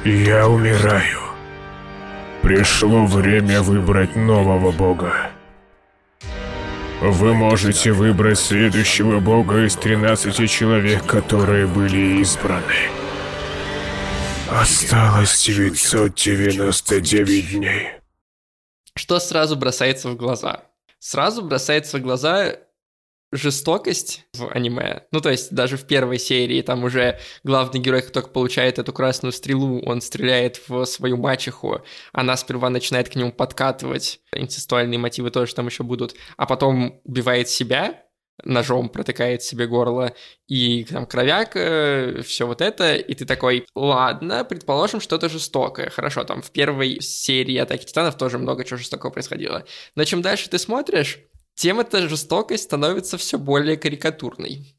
Я 0.05 0.49
умираю. 0.49 1.21
Пришло 2.43 3.07
время 3.07 3.63
выбрать 3.63 4.17
нового 4.17 4.73
бога. 4.73 5.31
Вы 7.01 7.35
можете 7.35 7.93
выбрать 7.93 8.39
следующего 8.39 9.21
бога 9.21 9.65
из 9.65 9.77
13 9.77 10.51
человек, 10.51 11.07
которые 11.07 11.67
были 11.67 12.21
избраны. 12.21 12.91
Осталось 14.51 15.45
999 15.45 17.51
дней. 17.51 17.91
Что 18.95 19.21
сразу 19.21 19.57
бросается 19.57 20.09
в 20.09 20.17
глаза? 20.17 20.63
Сразу 20.99 21.43
бросается 21.43 21.99
в 21.99 22.01
глаза 22.01 22.57
жестокость 23.33 24.25
в 24.35 24.49
аниме. 24.49 25.03
Ну, 25.13 25.21
то 25.21 25.31
есть 25.31 25.53
даже 25.53 25.77
в 25.77 25.87
первой 25.87 26.19
серии 26.19 26.63
там 26.63 26.85
уже 26.85 27.19
главный 27.45 27.81
герой, 27.81 28.03
как 28.03 28.13
только 28.13 28.29
получает 28.31 28.79
эту 28.79 28.93
красную 28.93 29.33
стрелу, 29.33 29.81
он 29.85 30.01
стреляет 30.01 30.61
в 30.69 30.85
свою 30.85 31.17
мачеху, 31.17 31.83
она 32.13 32.37
сперва 32.37 32.71
начинает 32.71 33.09
к 33.09 33.17
нему 33.17 33.33
подкатывать, 33.33 34.21
инцестуальные 34.33 34.99
мотивы 34.99 35.31
тоже 35.31 35.55
там 35.55 35.67
еще 35.67 35.83
будут, 35.83 36.15
а 36.37 36.47
потом 36.47 37.01
убивает 37.05 37.49
себя, 37.49 38.03
ножом 38.45 38.89
протыкает 38.89 39.43
себе 39.43 39.67
горло, 39.67 40.15
и 40.47 40.85
там 40.85 41.07
кровяк, 41.07 41.53
э, 41.55 42.23
все 42.23 42.47
вот 42.47 42.61
это, 42.61 42.95
и 42.95 43.15
ты 43.15 43.25
такой, 43.25 43.67
ладно, 43.75 44.45
предположим, 44.45 45.01
что-то 45.01 45.29
жестокое, 45.29 45.91
хорошо, 45.91 46.25
там 46.25 46.43
в 46.43 46.51
первой 46.51 47.01
серии 47.01 47.57
Атаки 47.57 47.87
Титанов 47.87 48.17
тоже 48.17 48.39
много 48.39 48.65
чего 48.65 48.77
жестокого 48.77 49.11
происходило, 49.11 49.65
но 49.95 50.05
чем 50.05 50.23
дальше 50.23 50.51
ты 50.51 50.59
смотришь, 50.59 51.19
тем 51.57 51.81
эта 51.81 52.09
жестокость 52.09 52.65
становится 52.65 53.19
все 53.19 53.39
более 53.39 53.77
карикатурной. 53.77 54.77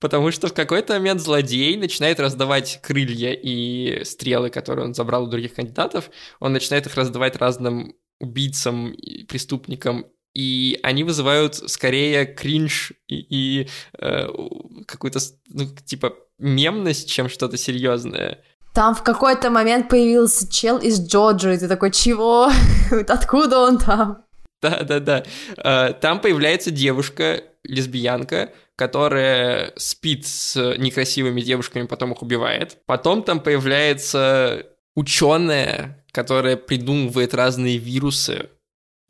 Потому 0.00 0.32
что 0.32 0.48
в 0.48 0.54
какой-то 0.54 0.94
момент 0.94 1.20
злодей 1.20 1.76
начинает 1.76 2.18
раздавать 2.18 2.80
крылья 2.82 3.32
и 3.32 4.02
стрелы, 4.04 4.50
которые 4.50 4.86
он 4.86 4.94
забрал 4.94 5.24
у 5.24 5.26
других 5.28 5.54
кандидатов, 5.54 6.10
он 6.40 6.52
начинает 6.52 6.86
их 6.86 6.96
раздавать 6.96 7.36
разным 7.36 7.94
убийцам 8.18 8.96
преступникам, 9.28 10.06
и 10.34 10.80
они 10.82 11.04
вызывают 11.04 11.54
скорее 11.70 12.24
кринж 12.24 12.94
и, 13.06 13.16
и 13.20 13.68
э, 13.98 14.28
какую-то, 14.86 15.20
ну, 15.50 15.66
типа, 15.84 16.14
мемность, 16.38 17.08
чем 17.08 17.28
что-то 17.28 17.56
серьезное. 17.56 18.42
Там 18.74 18.94
в 18.94 19.02
какой-то 19.02 19.50
момент 19.50 19.88
появился 19.88 20.50
чел 20.50 20.78
из 20.78 21.00
Джорджии, 21.06 21.58
ты 21.58 21.68
такой, 21.68 21.92
чего? 21.92 22.50
Откуда 23.08 23.58
он 23.58 23.78
там? 23.78 24.24
Да-да-да. 24.62 25.24
Э, 25.56 25.92
там 26.00 26.20
появляется 26.20 26.70
девушка, 26.70 27.42
лесбиянка, 27.64 28.52
которая 28.76 29.72
спит 29.76 30.26
с 30.26 30.76
некрасивыми 30.78 31.40
девушками, 31.40 31.86
потом 31.86 32.12
их 32.12 32.22
убивает. 32.22 32.78
Потом 32.86 33.22
там 33.22 33.40
появляется 33.40 34.66
ученая, 34.94 36.04
которая 36.12 36.56
придумывает 36.56 37.34
разные 37.34 37.78
вирусы, 37.78 38.50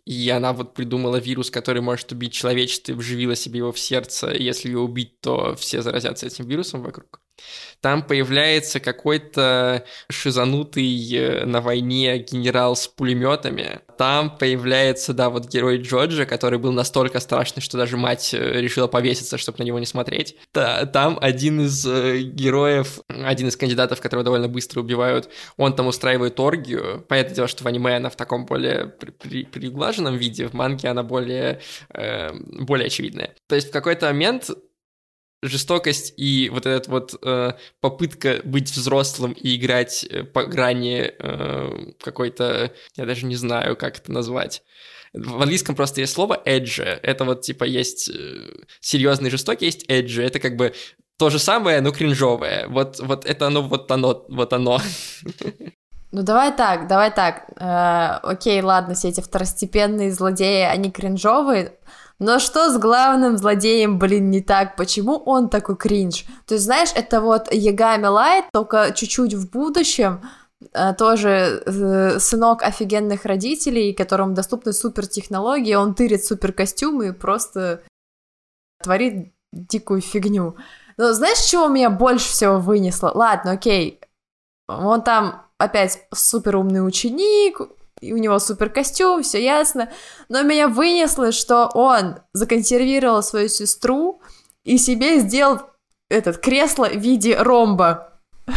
и 0.05 0.29
она 0.31 0.53
вот 0.53 0.75
придумала 0.75 1.17
вирус, 1.17 1.51
который 1.51 1.81
может 1.81 2.11
убить 2.13 2.33
человечество, 2.33 2.93
и 2.93 2.95
вживила 2.97 3.37
себе 3.37 3.59
его 3.59 3.73
в 3.73 3.79
сердце. 3.79 4.33
Если 4.33 4.69
ее 4.69 4.81
убить, 4.81 5.21
то 5.21 5.55
все 5.55 5.81
заразятся 5.81 6.27
этим 6.27 6.47
вирусом 6.47 6.83
вокруг. 6.83 7.22
Там 7.81 8.03
появляется 8.03 8.79
какой-то 8.79 9.85
шизанутый 10.09 11.15
э, 11.15 11.45
на 11.45 11.61
войне 11.61 12.19
генерал 12.19 12.77
с 12.77 12.87
пулеметами. 12.87 13.81
Там 13.99 14.37
появляется, 14.37 15.13
да, 15.13 15.31
вот 15.31 15.49
герой 15.49 15.79
Джорджа, 15.79 16.25
который 16.25 16.59
был 16.59 16.73
настолько 16.73 17.19
страшный, 17.19 17.61
что 17.61 17.79
даже 17.79 17.97
мать 17.97 18.35
э, 18.35 18.61
решила 18.61 18.87
повеситься, 18.87 19.37
чтобы 19.37 19.59
на 19.59 19.65
него 19.65 19.79
не 19.81 19.87
смотреть. 19.87 20.37
Да, 20.55 20.87
там 20.87 21.19
один 21.21 21.63
из 21.63 21.85
э, 21.87 22.21
героев, 22.21 23.01
один 23.09 23.49
из 23.49 23.57
кандидатов, 23.57 24.01
которого 24.01 24.25
довольно 24.25 24.49
быстро 24.49 24.81
убивают, 24.81 25.29
он 25.57 25.75
там 25.75 25.89
устраивает 25.89 26.39
оргию. 26.39 27.05
Понятное 27.09 27.35
дело, 27.35 27.49
что 27.49 27.65
в 27.65 27.67
аниме 27.67 27.97
она 27.97 28.11
в 28.11 28.17
таком 28.17 28.47
более 28.47 28.87
при 28.87 29.11
при 29.11 29.45
приглаженном 29.45 30.17
виде, 30.17 30.47
в 30.47 30.53
манге 30.53 30.89
она 30.89 31.03
более, 31.03 31.61
э, 31.95 32.33
более 32.33 32.87
очевидная. 32.87 33.35
То 33.49 33.55
есть 33.55 33.69
в 33.69 33.73
какой-то 33.73 34.07
момент 34.07 34.51
жестокость 35.43 36.15
и 36.17 36.49
вот 36.51 36.67
эта 36.67 36.91
вот 36.91 37.15
э, 37.23 37.53
попытка 37.81 38.41
быть 38.45 38.71
взрослым 38.71 39.33
и 39.33 39.57
играть 39.57 40.05
э, 40.09 40.23
по 40.23 40.45
грани 40.45 41.13
э, 41.19 41.93
какой-то, 42.01 42.73
я 42.97 43.07
даже 43.07 43.27
не 43.27 43.37
знаю, 43.37 43.77
как 43.77 43.99
это 43.99 44.13
назвать. 44.13 44.63
В 45.13 45.43
английском 45.43 45.75
просто 45.75 46.01
есть 46.01 46.15
слово 46.15 46.41
edge. 46.47 46.83
Это 46.83 47.25
вот 47.25 47.43
типа 47.43 47.65
есть 47.65 48.09
э, 48.09 48.51
серьезный 48.81 49.31
жестокий, 49.31 49.67
есть 49.67 49.85
edge. 49.91 50.23
Это 50.23 50.39
как 50.39 50.57
бы 50.57 50.75
то 51.19 51.29
же 51.29 51.39
самое, 51.39 51.81
но 51.81 51.93
кринжовое. 51.93 52.67
Вот, 52.69 52.99
вот 53.01 53.27
это 53.27 53.49
оно, 53.49 53.63
вот 53.63 53.91
оно, 53.91 54.25
вот 54.29 54.53
оно. 54.53 54.81
Ну 56.13 56.23
давай 56.23 56.55
так, 56.55 56.89
давай 56.89 57.11
так. 57.11 57.47
Э, 57.59 58.21
окей, 58.23 58.61
ладно, 58.61 58.95
все 58.95 59.09
эти 59.09 59.21
второстепенные 59.21 60.13
злодеи, 60.13 60.63
они 60.63 60.91
кринжовые, 60.91 61.73
но 62.19 62.39
что 62.39 62.71
с 62.71 62.79
главным 62.79 63.37
злодеем, 63.37 63.99
блин, 63.99 64.31
не 64.31 64.41
так? 64.41 64.77
Почему 64.77 65.17
он 65.17 65.49
такой 65.49 65.77
кринж? 65.77 66.25
То 66.47 66.55
есть, 66.55 66.65
знаешь, 66.65 66.91
это 66.95 67.21
вот 67.21 67.53
Ягами 67.53 68.07
Лайт, 68.07 68.45
только 68.53 68.93
чуть-чуть 68.95 69.35
в 69.35 69.51
будущем, 69.51 70.23
э, 70.73 70.95
тоже 70.95 71.63
э, 71.67 72.19
сынок 72.19 72.63
офигенных 72.63 73.25
родителей, 73.25 73.93
которому 73.93 74.35
доступны 74.35 74.73
супер 74.73 75.07
технологии, 75.07 75.75
он 75.75 75.95
тырит 75.95 76.25
супер 76.25 76.53
костюмы 76.53 77.09
и 77.09 77.13
просто 77.13 77.83
творит 78.83 79.33
дикую 79.53 80.01
фигню. 80.01 80.57
Но 80.97 81.13
знаешь, 81.13 81.39
чего 81.39 81.69
меня 81.69 81.91
больше 81.91 82.29
всего 82.29 82.59
вынесло? 82.59 83.11
Ладно, 83.15 83.53
окей, 83.53 84.01
он 84.69 85.03
там 85.03 85.47
опять 85.59 86.07
супер 86.13 86.57
умный 86.57 86.87
ученик, 86.87 87.61
и 88.03 88.13
у 88.13 88.17
него 88.17 88.39
супер 88.39 88.69
костюм, 88.69 89.23
все 89.23 89.43
ясно. 89.43 89.89
Но 90.29 90.43
меня 90.43 90.69
вынесло, 90.69 91.33
что 91.33 91.71
он 91.73 92.17
законсервировал 92.33 93.23
свою 93.23 93.49
сестру 93.49 94.21
и 94.65 94.77
себе 94.77 95.21
сделал 95.21 95.61
этот 96.09 96.39
кресло 96.39 96.87
в 96.87 96.97
виде 96.97 97.37
ромба. 97.37 98.21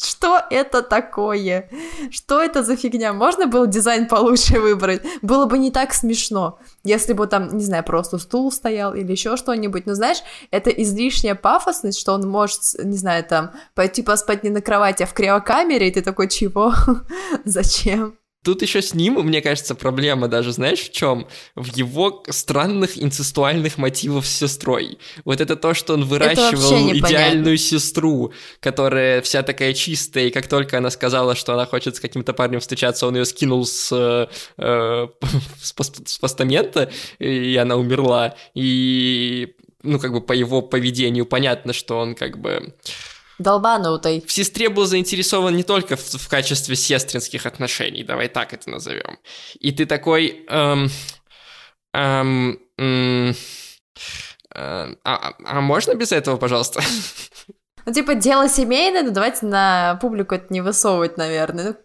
Что 0.00 0.40
это 0.48 0.82
такое? 0.82 1.68
Что 2.12 2.40
это 2.40 2.62
за 2.62 2.76
фигня? 2.76 3.12
Можно 3.12 3.48
было 3.48 3.66
дизайн 3.66 4.06
получше 4.06 4.60
выбрать? 4.60 5.02
Было 5.22 5.46
бы 5.46 5.58
не 5.58 5.72
так 5.72 5.92
смешно, 5.92 6.60
если 6.84 7.14
бы 7.14 7.26
там, 7.26 7.56
не 7.56 7.64
знаю, 7.64 7.82
просто 7.82 8.18
стул 8.18 8.52
стоял 8.52 8.94
или 8.94 9.10
еще 9.10 9.36
что-нибудь. 9.36 9.86
Но 9.86 9.94
знаешь, 9.94 10.18
это 10.52 10.70
излишняя 10.70 11.34
пафосность, 11.34 11.98
что 11.98 12.12
он 12.12 12.28
может, 12.28 12.60
не 12.78 12.96
знаю, 12.96 13.24
там, 13.24 13.50
пойти 13.74 14.02
поспать 14.02 14.44
не 14.44 14.50
на 14.50 14.60
кровати, 14.60 15.02
а 15.02 15.06
в 15.06 15.14
криокамере, 15.14 15.88
и 15.88 15.90
ты 15.90 16.00
такой, 16.00 16.28
чего? 16.28 16.72
Зачем? 17.44 18.16
Тут 18.44 18.62
еще 18.62 18.82
с 18.82 18.94
ним, 18.94 19.14
мне 19.14 19.42
кажется, 19.42 19.74
проблема 19.74 20.28
даже, 20.28 20.52
знаешь, 20.52 20.80
в 20.80 20.92
чем? 20.92 21.26
В 21.56 21.76
его 21.76 22.22
странных 22.28 22.96
инцестуальных 22.96 23.78
мотивов 23.78 24.26
с 24.26 24.30
сестрой. 24.30 24.98
Вот 25.24 25.40
это 25.40 25.56
то, 25.56 25.74
что 25.74 25.94
он 25.94 26.04
выращивал 26.04 26.92
идеальную 26.92 27.58
сестрру, 27.58 28.32
которая 28.60 29.22
вся 29.22 29.42
такая 29.42 29.74
чистая, 29.74 30.26
и 30.26 30.30
как 30.30 30.46
только 30.46 30.78
она 30.78 30.90
сказала, 30.90 31.34
что 31.34 31.52
она 31.52 31.66
хочет 31.66 31.96
с 31.96 32.00
каким-то 32.00 32.32
парнем 32.32 32.60
встречаться, 32.60 33.06
он 33.08 33.16
ее 33.16 33.24
скинул 33.24 33.66
с, 33.66 33.90
э, 33.92 34.26
с, 35.60 35.74
с 36.06 36.18
постамента, 36.18 36.90
и 37.18 37.56
она 37.56 37.76
умерла. 37.76 38.36
И, 38.54 39.56
ну, 39.82 39.98
как 39.98 40.12
бы 40.12 40.20
по 40.20 40.32
его 40.32 40.62
поведению 40.62 41.26
понятно, 41.26 41.72
что 41.72 41.98
он 41.98 42.14
как 42.14 42.38
бы 42.38 42.74
долбанутый. 43.38 44.24
В 44.26 44.32
сестре 44.32 44.68
был 44.68 44.86
заинтересован 44.86 45.56
не 45.56 45.62
только 45.62 45.96
в, 45.96 46.14
в 46.14 46.28
качестве 46.28 46.76
сестринских 46.76 47.46
отношений, 47.46 48.04
давай 48.04 48.28
так 48.28 48.52
это 48.52 48.70
назовем. 48.70 49.18
И 49.60 49.72
ты 49.72 49.86
такой... 49.86 50.44
Эм, 50.48 50.88
эм, 51.94 52.58
эм, 52.76 53.34
а, 54.54 55.34
а 55.44 55.60
можно 55.60 55.94
без 55.94 56.12
этого, 56.12 56.36
пожалуйста? 56.36 56.82
Ну, 57.86 57.94
типа, 57.94 58.16
дело 58.16 58.50
семейное, 58.50 59.02
но 59.02 59.12
давайте 59.12 59.46
на 59.46 59.96
публику 60.02 60.34
это 60.34 60.52
не 60.52 60.60
высовывать, 60.60 61.16
наверное. 61.16 61.64
Ну, 61.68 61.76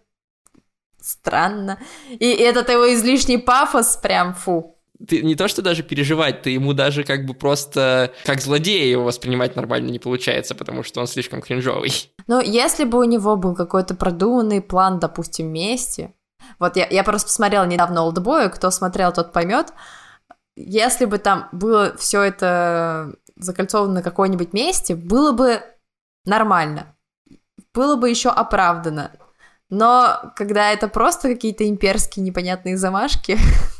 странно. 1.00 1.78
И 2.10 2.30
этот 2.30 2.68
его 2.68 2.92
излишний 2.92 3.38
пафос 3.38 3.96
прям, 3.96 4.34
фу 4.34 4.73
ты 5.06 5.22
не 5.22 5.34
то, 5.34 5.48
что 5.48 5.62
даже 5.62 5.82
переживать, 5.82 6.42
ты 6.42 6.50
ему 6.50 6.72
даже 6.72 7.04
как 7.04 7.26
бы 7.26 7.34
просто 7.34 8.12
как 8.24 8.40
злодея 8.40 8.86
его 8.86 9.04
воспринимать 9.04 9.56
нормально 9.56 9.90
не 9.90 9.98
получается, 9.98 10.54
потому 10.54 10.82
что 10.82 11.00
он 11.00 11.06
слишком 11.06 11.40
кринжовый. 11.40 12.12
Но 12.26 12.40
если 12.40 12.84
бы 12.84 12.98
у 12.98 13.04
него 13.04 13.36
был 13.36 13.54
какой-то 13.54 13.94
продуманный 13.94 14.62
план, 14.62 14.98
допустим, 14.98 15.48
вместе, 15.48 16.14
вот 16.58 16.76
я, 16.76 16.86
я 16.86 17.04
просто 17.04 17.26
посмотрела 17.28 17.64
недавно 17.64 18.02
Олдбоя, 18.02 18.48
кто 18.48 18.70
смотрел, 18.70 19.12
тот 19.12 19.32
поймет, 19.32 19.72
если 20.56 21.04
бы 21.04 21.18
там 21.18 21.48
было 21.52 21.96
все 21.96 22.22
это 22.22 23.14
закольцовано 23.36 23.94
на 23.94 24.02
какой-нибудь 24.02 24.52
месте, 24.52 24.94
было 24.94 25.32
бы 25.32 25.60
нормально, 26.24 26.96
было 27.72 27.96
бы 27.96 28.08
еще 28.08 28.28
оправдано. 28.28 29.10
Но 29.70 30.32
когда 30.36 30.70
это 30.70 30.86
просто 30.88 31.28
какие-то 31.28 31.68
имперские 31.68 32.24
непонятные 32.24 32.76
замашки, 32.76 33.36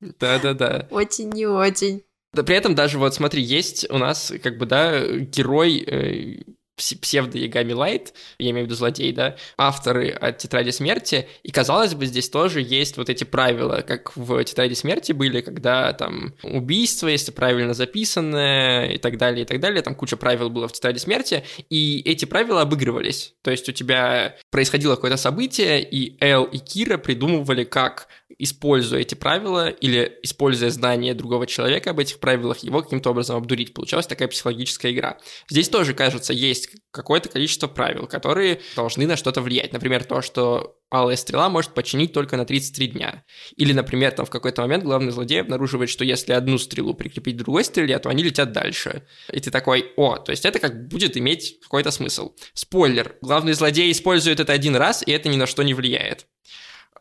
Да-да-да. 0.00 0.88
Очень 0.90 1.30
не 1.30 1.46
очень. 1.46 2.02
Да, 2.32 2.42
при 2.42 2.56
этом 2.56 2.74
даже 2.74 2.98
вот 2.98 3.14
смотри, 3.14 3.42
есть 3.42 3.88
у 3.90 3.98
нас 3.98 4.32
как 4.42 4.58
бы, 4.58 4.66
да, 4.66 5.06
герой 5.06 5.78
э, 5.78 6.42
псевдо-ягами 6.76 7.72
Лайт, 7.72 8.12
я 8.38 8.50
имею 8.50 8.66
в 8.66 8.68
виду 8.68 8.76
злодей, 8.76 9.12
да, 9.12 9.36
авторы 9.56 10.10
от 10.10 10.38
Тетради 10.38 10.70
Смерти, 10.70 11.28
и, 11.42 11.50
казалось 11.50 11.94
бы, 11.94 12.06
здесь 12.06 12.28
тоже 12.28 12.60
есть 12.60 12.96
вот 12.96 13.08
эти 13.08 13.24
правила, 13.24 13.82
как 13.86 14.16
в 14.16 14.44
Тетради 14.44 14.74
Смерти 14.74 15.12
были, 15.12 15.40
когда 15.40 15.92
там 15.92 16.34
убийство, 16.42 17.08
если 17.08 17.32
правильно 17.32 17.74
записанное, 17.74 18.92
и 18.92 18.98
так 18.98 19.16
далее, 19.16 19.42
и 19.42 19.46
так 19.46 19.60
далее, 19.60 19.82
там 19.82 19.94
куча 19.94 20.16
правил 20.16 20.50
было 20.50 20.68
в 20.68 20.72
Тетради 20.72 20.98
Смерти, 20.98 21.44
и 21.70 22.02
эти 22.04 22.24
правила 22.24 22.62
обыгрывались, 22.62 23.34
то 23.42 23.50
есть 23.50 23.68
у 23.68 23.72
тебя 23.72 24.36
происходило 24.50 24.94
какое-то 24.96 25.16
событие, 25.16 25.82
и 25.82 26.16
Эл 26.20 26.44
и 26.44 26.58
Кира 26.58 26.98
придумывали, 26.98 27.64
как 27.64 28.08
используя 28.38 29.00
эти 29.00 29.14
правила 29.14 29.68
или 29.68 30.18
используя 30.22 30.70
знания 30.70 31.14
другого 31.14 31.46
человека 31.46 31.90
об 31.90 32.00
этих 32.00 32.18
правилах, 32.18 32.58
его 32.58 32.82
каким-то 32.82 33.10
образом 33.10 33.36
обдурить. 33.36 33.72
Получалась 33.72 34.06
такая 34.06 34.28
психологическая 34.28 34.92
игра. 34.92 35.18
Здесь 35.48 35.68
тоже, 35.68 35.94
кажется, 35.94 36.32
есть 36.32 36.65
какое-то 36.90 37.28
количество 37.28 37.66
правил, 37.66 38.06
которые 38.06 38.60
должны 38.74 39.06
на 39.06 39.16
что-то 39.16 39.42
влиять. 39.42 39.72
Например, 39.72 40.04
то, 40.04 40.22
что 40.22 40.78
алая 40.90 41.16
стрела 41.16 41.48
может 41.48 41.74
починить 41.74 42.12
только 42.12 42.36
на 42.36 42.44
33 42.44 42.88
дня. 42.88 43.24
Или, 43.56 43.72
например, 43.72 44.12
там 44.12 44.26
в 44.26 44.30
какой-то 44.30 44.62
момент 44.62 44.84
главный 44.84 45.12
злодей 45.12 45.40
обнаруживает, 45.40 45.90
что 45.90 46.04
если 46.04 46.32
одну 46.32 46.58
стрелу 46.58 46.94
прикрепить 46.94 47.34
к 47.34 47.38
другой 47.38 47.64
стреле, 47.64 47.98
то 47.98 48.08
они 48.08 48.22
летят 48.22 48.52
дальше. 48.52 49.06
И 49.32 49.40
ты 49.40 49.50
такой, 49.50 49.92
о, 49.96 50.16
то 50.16 50.30
есть 50.30 50.44
это 50.44 50.58
как 50.58 50.88
будет 50.88 51.16
иметь 51.16 51.58
какой-то 51.62 51.90
смысл. 51.90 52.34
Спойлер, 52.54 53.16
главный 53.20 53.52
злодей 53.52 53.90
использует 53.90 54.40
это 54.40 54.52
один 54.52 54.76
раз, 54.76 55.02
и 55.06 55.10
это 55.10 55.28
ни 55.28 55.36
на 55.36 55.46
что 55.46 55.62
не 55.62 55.74
влияет. 55.74 56.26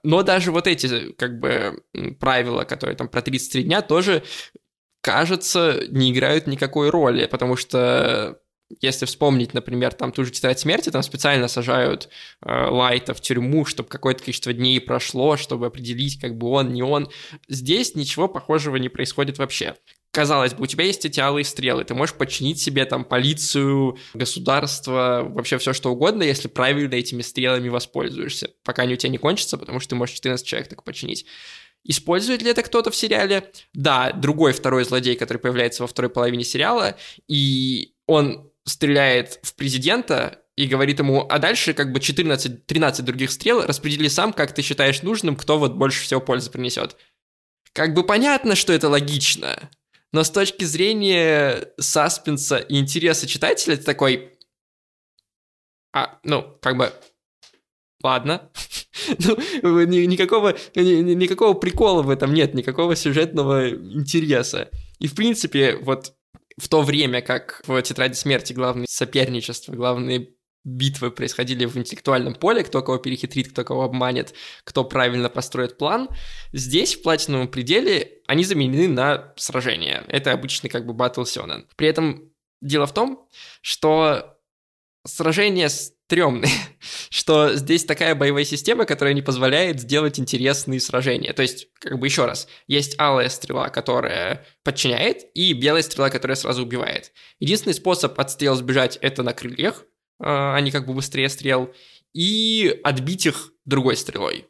Но 0.03 0.21
даже 0.21 0.51
вот 0.51 0.67
эти, 0.67 1.11
как 1.13 1.39
бы, 1.39 1.83
правила, 2.19 2.63
которые 2.63 2.95
там 2.95 3.09
про 3.09 3.23
33 3.23 3.63
дня, 3.63 3.81
тоже, 3.81 4.23
кажется, 5.01 5.83
не 5.89 6.11
играют 6.11 6.45
никакой 6.45 6.91
роли, 6.91 7.25
потому 7.25 7.55
что 7.55 8.39
если 8.81 9.05
вспомнить, 9.05 9.53
например, 9.53 9.93
там 9.93 10.11
ту 10.11 10.25
же 10.25 10.31
тетрадь 10.31 10.59
смерти, 10.59 10.89
там 10.89 11.03
специально 11.03 11.47
сажают 11.47 12.09
э, 12.41 12.67
Лайта 12.69 13.13
в 13.13 13.21
тюрьму, 13.21 13.65
чтобы 13.65 13.89
какое-то 13.89 14.23
количество 14.23 14.53
дней 14.53 14.81
прошло, 14.81 15.37
чтобы 15.37 15.67
определить, 15.67 16.19
как 16.19 16.37
бы 16.37 16.47
он, 16.47 16.73
не 16.73 16.81
он. 16.81 17.09
Здесь 17.47 17.95
ничего 17.95 18.27
похожего 18.27 18.77
не 18.77 18.89
происходит 18.89 19.37
вообще 19.37 19.75
казалось 20.15 20.53
бы, 20.53 20.63
у 20.63 20.65
тебя 20.65 20.85
есть 20.85 21.03
эти 21.03 21.19
алые 21.19 21.43
стрелы, 21.43 21.83
ты 21.83 21.93
можешь 21.93 22.15
подчинить 22.15 22.57
себе 22.57 22.85
там 22.85 23.03
полицию, 23.03 23.97
государство, 24.13 25.23
вообще 25.27 25.57
все 25.57 25.73
что 25.73 25.91
угодно, 25.91 26.23
если 26.23 26.47
правильно 26.47 26.95
этими 26.95 27.21
стрелами 27.21 27.67
воспользуешься, 27.67 28.51
пока 28.63 28.83
они 28.83 28.93
у 28.93 28.97
тебя 28.97 29.09
не 29.09 29.17
кончатся, 29.17 29.57
потому 29.57 29.81
что 29.81 29.89
ты 29.89 29.95
можешь 29.95 30.15
14 30.15 30.47
человек 30.47 30.69
так 30.69 30.85
починить. 30.85 31.25
Использует 31.83 32.41
ли 32.41 32.49
это 32.49 32.63
кто-то 32.63 32.91
в 32.91 32.95
сериале? 32.95 33.51
Да, 33.73 34.13
другой 34.13 34.53
второй 34.53 34.85
злодей, 34.85 35.17
который 35.17 35.37
появляется 35.37 35.83
во 35.83 35.87
второй 35.87 36.09
половине 36.09 36.45
сериала, 36.45 36.95
и 37.27 37.93
он 38.07 38.49
стреляет 38.65 39.39
в 39.43 39.55
президента 39.55 40.41
и 40.55 40.67
говорит 40.67 40.99
ему, 40.99 41.25
а 41.29 41.39
дальше 41.39 41.73
как 41.73 41.91
бы 41.91 41.99
14-13 41.99 43.01
других 43.01 43.31
стрел 43.31 43.61
распредели 43.61 44.07
сам, 44.07 44.33
как 44.33 44.53
ты 44.53 44.61
считаешь 44.61 45.01
нужным, 45.01 45.35
кто 45.35 45.57
вот 45.59 45.75
больше 45.75 46.03
всего 46.03 46.21
пользы 46.21 46.49
принесет. 46.49 46.95
Как 47.73 47.93
бы 47.93 48.03
понятно, 48.03 48.55
что 48.55 48.71
это 48.71 48.87
логично, 48.87 49.69
но 50.13 50.23
с 50.23 50.31
точки 50.31 50.63
зрения 50.63 51.73
саспенса 51.77 52.57
и 52.57 52.77
интереса 52.77 53.27
читателя, 53.27 53.73
это 53.73 53.83
такой... 53.83 54.31
А, 55.93 56.19
ну, 56.23 56.57
как 56.61 56.77
бы... 56.77 56.93
Ладно. 58.01 58.49
ну, 59.19 59.35
никакого, 59.83 60.55
никакого 60.75 61.53
прикола 61.53 62.01
в 62.01 62.09
этом 62.09 62.33
нет, 62.33 62.53
никакого 62.53 62.95
сюжетного 62.95 63.69
интереса. 63.69 64.69
И, 64.99 65.07
в 65.07 65.15
принципе, 65.15 65.75
вот 65.75 66.15
в 66.57 66.69
то 66.69 66.81
время, 66.81 67.21
как 67.21 67.61
в 67.65 67.81
«Тетради 67.81 68.15
смерти» 68.15 68.53
главное 68.53 68.85
соперничество, 68.89 69.73
главные 69.73 70.35
битвы 70.63 71.11
происходили 71.11 71.65
в 71.65 71.77
интеллектуальном 71.77 72.33
поле, 72.33 72.63
кто 72.63 72.81
кого 72.81 72.97
перехитрит, 72.97 73.49
кто 73.49 73.63
кого 73.63 73.83
обманет, 73.83 74.33
кто 74.63 74.83
правильно 74.83 75.29
построит 75.29 75.77
план. 75.77 76.09
Здесь, 76.53 76.95
в 76.95 77.03
платиновом 77.03 77.47
пределе, 77.47 78.21
они 78.25 78.43
заменены 78.43 78.87
на 78.87 79.33
сражения. 79.37 80.03
Это 80.07 80.31
обычный 80.31 80.69
как 80.69 80.85
бы 80.87 80.93
батл 80.93 81.23
сёнэн. 81.23 81.67
При 81.75 81.87
этом 81.87 82.31
дело 82.61 82.87
в 82.87 82.93
том, 82.93 83.29
что 83.61 84.37
сражения 85.05 85.69
стрёмные, 86.05 86.51
что 87.09 87.55
здесь 87.55 87.85
такая 87.85 88.15
боевая 88.15 88.45
система, 88.45 88.85
которая 88.85 89.13
не 89.13 89.21
позволяет 89.21 89.79
сделать 89.79 90.19
интересные 90.19 90.79
сражения. 90.79 91.33
То 91.33 91.41
есть, 91.41 91.67
как 91.79 91.99
бы 91.99 92.07
еще 92.07 92.25
раз, 92.25 92.47
есть 92.67 92.95
алая 92.99 93.29
стрела, 93.29 93.69
которая 93.69 94.45
подчиняет, 94.63 95.25
и 95.33 95.53
белая 95.53 95.81
стрела, 95.81 96.09
которая 96.09 96.35
сразу 96.35 96.63
убивает. 96.63 97.11
Единственный 97.39 97.73
способ 97.73 98.19
от 98.19 98.31
стрел 98.31 98.55
сбежать— 98.55 98.97
это 99.01 99.23
на 99.23 99.33
крыльях, 99.33 99.83
а, 100.19 100.55
они 100.55 100.71
как 100.71 100.85
бы 100.85 100.93
быстрее 100.93 101.29
стрел, 101.29 101.73
и 102.13 102.79
отбить 102.83 103.25
их 103.25 103.51
другой 103.65 103.97
стрелой. 103.97 104.47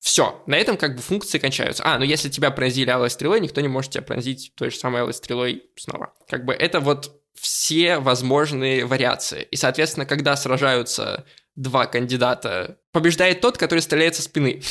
Все, 0.00 0.42
на 0.46 0.56
этом 0.56 0.76
как 0.76 0.96
бы 0.96 1.02
функции 1.02 1.38
кончаются. 1.38 1.82
А, 1.84 1.98
ну 1.98 2.04
если 2.04 2.30
тебя 2.30 2.50
пронзили 2.50 2.90
алой 2.90 3.10
стрелой, 3.10 3.40
никто 3.40 3.60
не 3.60 3.68
может 3.68 3.92
тебя 3.92 4.02
пронзить 4.02 4.52
той 4.54 4.70
же 4.70 4.76
самой 4.76 5.02
алой 5.02 5.12
стрелой 5.12 5.64
снова. 5.76 6.14
Как 6.26 6.46
бы 6.46 6.54
это 6.54 6.80
вот 6.80 7.19
все 7.40 7.98
возможные 7.98 8.84
вариации. 8.84 9.42
И, 9.50 9.56
соответственно, 9.56 10.06
когда 10.06 10.36
сражаются 10.36 11.24
два 11.56 11.86
кандидата, 11.86 12.78
побеждает 12.92 13.40
тот, 13.40 13.58
который 13.58 13.80
стреляет 13.80 14.14
со 14.16 14.22
спины. 14.22 14.62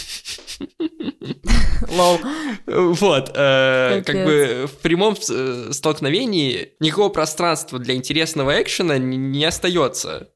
Лол. 1.89 2.19
Вот, 2.67 3.31
э, 3.33 4.03
как 4.05 4.25
бы 4.25 4.65
в 4.67 4.77
прямом 4.81 5.15
э, 5.29 5.69
столкновении 5.71 6.73
никакого 6.79 7.09
пространства 7.09 7.79
для 7.79 7.95
интересного 7.95 8.61
экшена 8.61 8.97
не 8.97 9.45
остается 9.45 10.29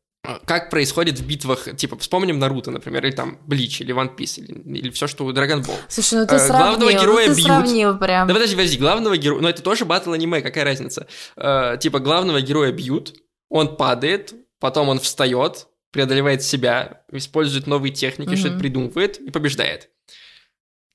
как 0.46 0.70
происходит 0.70 1.20
в 1.20 1.28
битвах, 1.28 1.76
типа, 1.76 1.98
вспомним 1.98 2.40
Наруто, 2.40 2.72
например, 2.72 3.06
или 3.06 3.12
там 3.12 3.40
Блич, 3.46 3.82
или 3.82 3.94
One 3.94 4.16
Piece, 4.16 4.40
или, 4.40 4.78
или 4.80 4.90
все, 4.90 5.08
что 5.08 5.26
у 5.26 5.32
Dragon 5.34 5.62
Ball. 5.62 5.76
Слушай, 5.90 6.20
ну 6.20 6.28
ты 6.28 6.36
э, 6.36 6.40
сравнил, 6.40 6.78
главного 6.78 6.92
героя 6.94 7.28
ну 7.28 7.34
ты 7.34 7.42
бьют. 7.42 7.48
сравнил 7.48 7.98
прям. 7.98 8.28
Да 8.28 8.34
подожди, 8.34 8.56
подожди, 8.56 8.78
главного 8.78 9.18
героя, 9.18 9.42
ну 9.42 9.50
это 9.50 9.62
тоже 9.62 9.84
батл 9.84 10.14
аниме, 10.14 10.42
какая 10.42 10.64
разница? 10.64 11.08
Э, 11.36 11.78
типа, 11.78 12.00
главного 12.00 12.40
героя 12.42 12.72
бьют, 12.72 13.14
он 13.50 13.76
падает, 13.76 14.34
потом 14.60 14.88
он 14.88 15.00
встает, 15.00 15.68
преодолевает 15.92 16.42
себя, 16.42 17.04
использует 17.12 17.68
новые 17.68 17.94
техники, 17.94 18.30
mm-hmm. 18.30 18.38
что-то 18.38 18.60
придумывает 18.60 19.20
и 19.20 19.30
побеждает. 19.30 19.90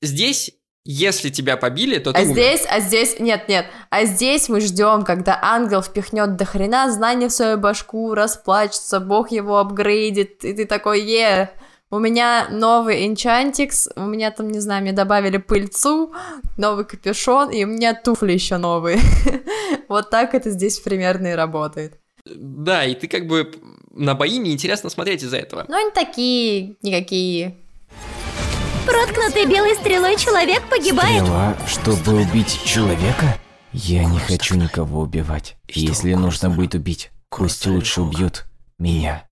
Здесь 0.01 0.53
если 0.91 1.29
тебя 1.29 1.59
побили, 1.59 1.99
то 1.99 2.15
ты 2.15 2.19
а 2.19 2.23
умер. 2.23 2.33
здесь, 2.33 2.67
а 2.67 2.81
здесь, 2.81 3.21
нет, 3.21 3.47
нет, 3.47 3.67
а 3.91 4.07
здесь 4.07 4.49
мы 4.49 4.63
ждем, 4.63 5.05
когда 5.05 5.39
ангел 5.43 5.83
впихнет 5.83 6.37
до 6.37 6.47
хрена 6.47 6.91
знания 6.91 7.29
в 7.29 7.33
свою 7.33 7.59
башку, 7.59 8.15
расплачется, 8.15 8.99
бог 8.99 9.31
его 9.31 9.59
апгрейдит, 9.59 10.43
и 10.47 10.55
ты 10.55 10.65
такой, 10.65 11.03
е, 11.03 11.51
у 11.91 11.99
меня 11.99 12.49
новый 12.51 13.07
Enchantix, 13.07 13.91
у 13.97 14.07
меня 14.07 14.31
там, 14.31 14.49
не 14.49 14.61
знаю, 14.61 14.81
мне 14.81 14.93
добавили 14.93 15.37
пыльцу, 15.37 16.15
новый 16.57 16.87
капюшон, 16.87 17.51
и 17.51 17.65
у 17.65 17.67
меня 17.67 17.93
туфли 17.93 18.33
еще 18.33 18.57
новые. 18.57 18.99
Вот 19.89 20.11
так 20.11 20.35
это 20.35 20.51
здесь 20.51 20.81
примерно 20.81 21.29
и 21.29 21.33
работает. 21.33 21.99
Да, 22.27 22.85
и 22.85 22.95
ты 22.95 23.09
как 23.09 23.27
бы 23.27 23.51
на 23.91 24.15
бои 24.15 24.37
неинтересно 24.39 24.91
смотреть 24.91 25.23
из-за 25.23 25.39
этого. 25.39 25.65
Ну, 25.69 25.77
они 25.77 25.91
такие, 25.91 26.77
никакие. 26.83 27.57
Проткнутый 28.89 29.45
белой 29.45 29.75
стрелой 29.75 30.17
человек 30.17 30.67
погибает. 30.71 31.23
Стрела, 31.23 31.59
чтобы 31.67 32.23
убить 32.23 32.59
человека? 32.65 33.39
Я 33.71 34.03
не 34.07 34.19
хочу 34.19 34.55
никого 34.55 35.03
убивать. 35.03 35.57
Если 35.69 36.15
нужно 36.15 36.49
будет 36.49 36.75
убить, 36.75 37.11
пусть 37.29 37.67
лучше 37.67 38.01
убьют 38.01 38.47
меня. 38.79 39.29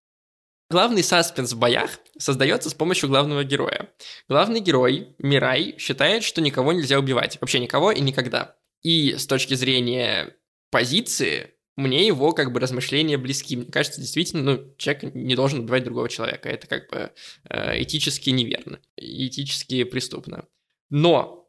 Главный 0.69 1.03
саспенс 1.03 1.55
в 1.55 1.59
боях 1.59 1.99
создается 2.19 2.69
с 2.69 2.75
помощью 2.75 3.09
главного 3.09 3.45
героя. 3.45 3.88
Главный 4.29 4.61
герой, 4.61 5.14
Мирай, 5.19 5.77
считает, 5.79 6.23
что 6.23 6.42
никого 6.42 6.75
нельзя 6.75 6.99
убивать. 6.99 7.38
Вообще 7.40 7.59
никого 7.59 7.92
и 7.92 8.03
никогда. 8.03 8.57
И 8.83 9.16
с 9.16 9.27
точки 9.27 9.55
зрения 9.55 10.37
позиции, 10.71 11.55
мне 11.77 12.07
его 12.07 12.33
как 12.33 12.53
бы 12.53 12.61
размышления 12.61 13.19
близки. 13.19 13.57
Мне 13.57 13.71
кажется, 13.71 14.01
действительно, 14.01 14.43
ну, 14.43 14.75
человек 14.79 15.15
не 15.15 15.37
должен 15.37 15.61
убивать 15.61 15.85
другого 15.85 16.09
человека. 16.09 16.49
Это 16.49 16.67
как 16.67 16.91
бы 16.91 17.12
э, 17.51 17.83
этически 17.83 18.31
неверно, 18.31 18.81
этически 18.97 19.85
преступно. 19.85 20.47
Но 20.89 21.49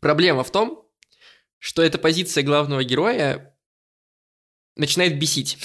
проблема 0.00 0.44
в 0.44 0.52
том, 0.52 0.86
что 1.58 1.82
эта 1.82 1.98
позиция 1.98 2.44
главного 2.44 2.84
героя 2.84 3.56
начинает 4.76 5.18
бесить. 5.18 5.58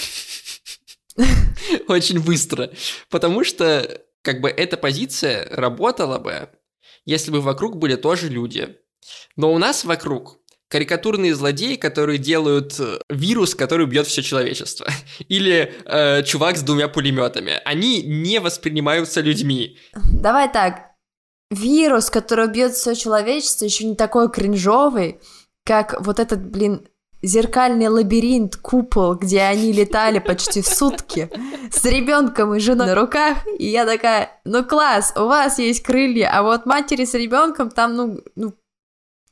Очень 1.88 2.24
быстро. 2.24 2.72
Потому 3.10 3.44
что, 3.44 4.02
как 4.22 4.40
бы, 4.40 4.48
эта 4.48 4.76
позиция 4.78 5.46
работала 5.50 6.18
бы, 6.18 6.50
если 7.04 7.30
бы 7.30 7.42
вокруг 7.42 7.76
были 7.76 7.96
тоже 7.96 8.28
люди. 8.28 8.78
Но 9.36 9.52
у 9.52 9.58
нас 9.58 9.84
вокруг 9.84 10.40
карикатурные 10.68 11.34
злодеи, 11.34 11.76
которые 11.76 12.18
делают 12.18 12.78
э, 12.78 12.98
вирус, 13.08 13.54
который 13.54 13.84
убьет 13.84 14.06
все 14.06 14.22
человечество. 14.22 14.86
Или 15.28 15.72
э, 15.84 16.22
чувак 16.24 16.56
с 16.56 16.62
двумя 16.62 16.88
пулеметами. 16.88 17.60
Они 17.64 18.02
не 18.02 18.40
воспринимаются 18.40 19.20
людьми. 19.20 19.78
Давай 20.12 20.50
так. 20.52 20.92
Вирус, 21.50 22.10
который 22.10 22.46
убьет 22.46 22.72
все 22.72 22.94
человечество, 22.94 23.64
еще 23.64 23.84
не 23.84 23.94
такой 23.94 24.30
кринжовый, 24.30 25.20
как 25.64 26.00
вот 26.00 26.18
этот, 26.18 26.44
блин, 26.44 26.88
зеркальный 27.24 27.88
лабиринт, 27.88 28.56
купол, 28.56 29.14
где 29.14 29.42
они 29.42 29.72
летали 29.72 30.18
почти 30.18 30.62
сутки 30.62 31.30
с 31.70 31.84
ребенком 31.84 32.54
и 32.54 32.60
женой 32.60 32.88
на 32.88 32.94
руках. 32.94 33.38
И 33.58 33.66
я 33.66 33.86
такая, 33.86 34.40
ну 34.44 34.64
класс, 34.64 35.12
у 35.16 35.26
вас 35.26 35.58
есть 35.58 35.82
крылья, 35.82 36.30
а 36.32 36.42
вот 36.42 36.66
матери 36.66 37.04
с 37.04 37.14
ребенком 37.14 37.70
там, 37.70 37.94
ну, 37.94 38.20
ну 38.36 38.54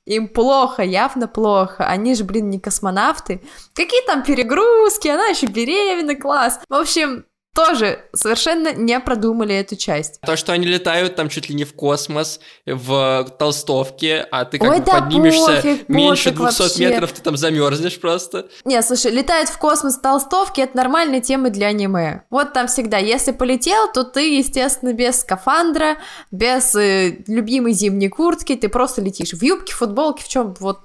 им 0.07 0.29
плохо, 0.29 0.83
явно 0.83 1.29
плохо. 1.29 1.85
Они 1.85 2.15
же, 2.15 2.25
блин, 2.25 2.51
не 2.51 2.59
космонавты. 2.59 3.43
Какие 3.75 4.05
там 4.07 4.23
перегрузки, 4.23 5.09
она 5.09 5.27
еще 5.27 5.47
беременна, 5.47 6.17
класс. 6.17 6.61
В 6.69 6.75
общем, 6.75 7.25
тоже 7.55 8.05
совершенно 8.15 8.73
не 8.73 8.99
продумали 9.01 9.55
эту 9.55 9.77
часть. 9.77 10.21
То, 10.23 10.37
что 10.37 10.53
они 10.53 10.67
летают 10.67 11.17
там 11.17 11.29
чуть 11.29 11.49
ли 11.51 11.55
не 11.55 11.65
в 11.65 11.75
космос, 11.75 12.41
в 12.65 13.27
толстовке, 13.39 14.27
а 14.31 14.47
ты 14.47 14.59
как 14.59 14.71
Ой, 14.71 14.79
бы 14.79 14.85
да 14.87 15.01
поднимешься 15.01 15.57
пофиг, 15.57 15.89
меньше 15.89 16.31
пофиг 16.31 16.43
200 16.43 16.63
вообще. 16.63 16.89
метров, 16.89 17.13
ты 17.13 17.21
там 17.21 17.37
замерзнешь 17.37 18.01
просто. 18.01 18.49
Не, 18.65 18.81
слушай, 18.83 19.13
летают 19.13 19.51
в 19.51 19.59
космос 19.59 19.99
в 19.99 20.01
толстовке, 20.01 20.63
это 20.63 20.77
нормальная 20.77 21.21
тема 21.21 21.51
для 21.51 21.67
аниме. 21.69 22.23
Вот 22.31 22.55
там 22.55 22.69
всегда, 22.69 22.97
если 22.97 23.33
полетел, 23.33 23.93
то 23.93 24.05
ты, 24.05 24.37
естественно, 24.39 24.95
без 24.95 25.21
скафандра, 25.21 25.99
без 26.31 26.75
э, 26.75 27.23
любимой 27.27 27.73
зимней 27.73 28.09
куртки, 28.09 28.57
ты 28.57 28.71
просто 28.71 29.03
летишь 29.03 29.33
в 29.33 29.43
юбке, 29.43 29.75
футболке, 29.75 30.25
в 30.25 30.29
чем 30.29 30.55
вот 30.59 30.81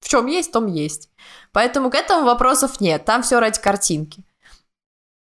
в 0.00 0.08
чем 0.08 0.26
есть, 0.26 0.52
том 0.52 0.66
есть. 0.66 1.08
Поэтому 1.52 1.90
к 1.90 1.94
этому 1.94 2.26
вопросов 2.26 2.80
нет, 2.80 3.04
там 3.06 3.22
все 3.22 3.40
ради 3.40 3.58
картинки. 3.58 4.22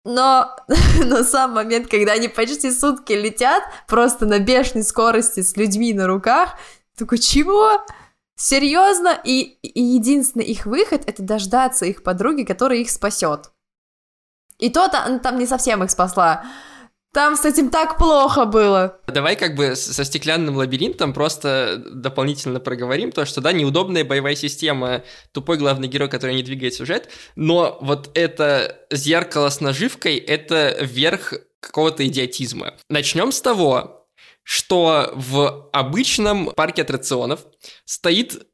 Но, 0.08 0.56
но 1.04 1.24
сам 1.24 1.52
момент, 1.52 1.89
когда 1.89 2.13
они 2.13 2.30
почти 2.30 2.72
сутки 2.72 3.12
летят, 3.12 3.62
просто 3.88 4.26
на 4.26 4.39
бешеной 4.39 4.86
скорости 4.86 5.41
с 5.41 5.58
людьми 5.58 5.93
на 5.93 6.08
руках, 6.08 6.58
такой, 6.98 7.17
чего? 7.17 7.86
Серьезно? 8.36 9.20
И, 9.26 9.41
и 9.62 9.84
единственный 9.84 10.46
их 10.46 10.65
выход 10.65 11.04
это 11.06 11.22
дождаться 11.22 11.86
их 11.86 12.04
подруги, 12.04 12.43
которая 12.43 12.80
их 12.80 12.89
спасет. 12.89 13.52
И 14.60 14.70
то 14.70 14.88
там, 14.88 15.20
там 15.20 15.38
не 15.38 15.46
совсем 15.46 15.84
их 15.84 15.91
спасла. 15.91 16.46
Там 17.18 17.36
с 17.36 17.46
этим 17.46 17.72
так 17.72 17.98
плохо 17.98 18.46
было. 18.46 19.00
Давай 19.08 19.36
как 19.36 19.56
бы 19.56 19.76
со 19.76 20.04
стеклянным 20.06 20.56
лабиринтом 20.56 21.14
просто 21.14 21.82
дополнительно 21.92 22.60
проговорим 22.60 23.12
то, 23.12 23.26
что 23.26 23.42
да, 23.42 23.54
неудобная 23.54 24.06
боевая 24.06 24.36
система, 24.36 25.04
тупой 25.32 25.58
главный 25.58 25.88
герой, 25.88 26.10
который 26.10 26.36
не 26.36 26.44
двигает 26.44 26.76
сюжет, 26.76 27.10
но 27.36 27.80
вот 27.82 28.12
это 28.14 28.86
зеркало 28.92 29.50
с 29.50 29.62
наживкой— 29.62 30.18
это 30.18 30.78
верх 30.80 31.34
какого-то 31.60 32.06
идиотизма. 32.06 32.76
Начнем 32.88 33.32
с 33.32 33.42
того, 33.42 34.08
что 34.44 35.12
в 35.16 35.72
обычном 35.74 36.52
парке 36.52 36.84
аттракционов 36.84 37.48
стоит 37.86 38.46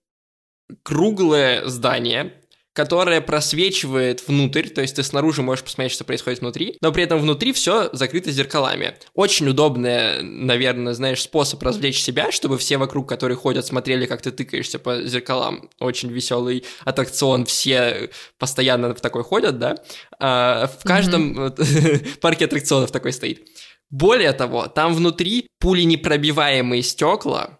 круглое 0.84 1.68
здание, 1.68 2.42
которая 2.74 3.22
просвечивает 3.22 4.28
внутрь, 4.28 4.68
то 4.70 4.82
есть 4.82 4.96
ты 4.96 5.04
снаружи 5.04 5.42
можешь 5.42 5.64
посмотреть, 5.64 5.94
что 5.94 6.04
происходит 6.04 6.42
внутри, 6.42 6.78
но 6.82 6.92
при 6.92 7.04
этом 7.04 7.20
внутри 7.20 7.54
все 7.54 7.90
закрыто 7.94 8.32
зеркалами. 8.32 8.96
Очень 9.14 9.48
удобный, 9.48 10.24
наверное, 10.24 10.94
знаешь, 10.94 11.22
способ 11.22 11.62
развлечь 11.62 12.02
себя, 12.02 12.32
чтобы 12.32 12.58
все 12.58 12.78
вокруг, 12.78 13.08
которые 13.08 13.38
ходят, 13.38 13.66
смотрели, 13.66 14.06
как 14.08 14.22
ты 14.22 14.32
тыкаешься 14.32 14.80
по 14.80 15.04
зеркалам. 15.04 15.70
Очень 15.80 16.10
веселый 16.10 16.66
аттракцион, 16.84 17.46
все 17.46 18.10
постоянно 18.40 18.94
в 18.96 19.02
такой 19.02 19.24
ходят, 19.24 19.60
да. 19.60 19.76
А 20.20 20.68
в 20.68 20.84
каждом 20.84 21.38
mm-hmm. 21.38 22.18
парке 22.22 22.46
аттракционов 22.46 22.92
такой 22.92 23.14
стоит. 23.14 23.48
Более 23.92 24.32
того, 24.34 24.68
там 24.68 24.96
внутри 24.96 25.48
пули 25.60 25.84
непробиваемые 25.84 26.82
стекла, 26.82 27.60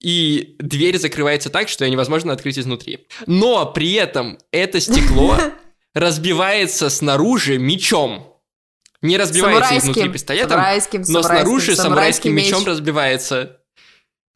и 0.00 0.56
дверь 0.58 0.98
закрывается 0.98 1.50
так, 1.50 1.68
что 1.68 1.84
ее 1.84 1.90
невозможно 1.90 2.32
открыть 2.32 2.58
изнутри. 2.58 3.06
Но 3.26 3.66
при 3.66 3.94
этом 3.94 4.38
это 4.52 4.80
стекло 4.80 5.36
разбивается 5.94 6.90
снаружи 6.90 7.58
мечом. 7.58 8.36
Не 9.02 9.16
разбивается 9.16 9.76
изнутри 9.78 10.08
пистолетом, 10.08 10.50
самурайским, 10.50 11.04
но 11.08 11.22
снаружи 11.22 11.76
самурайским, 11.76 12.34
мечом 12.34 12.64
разбивается. 12.64 13.60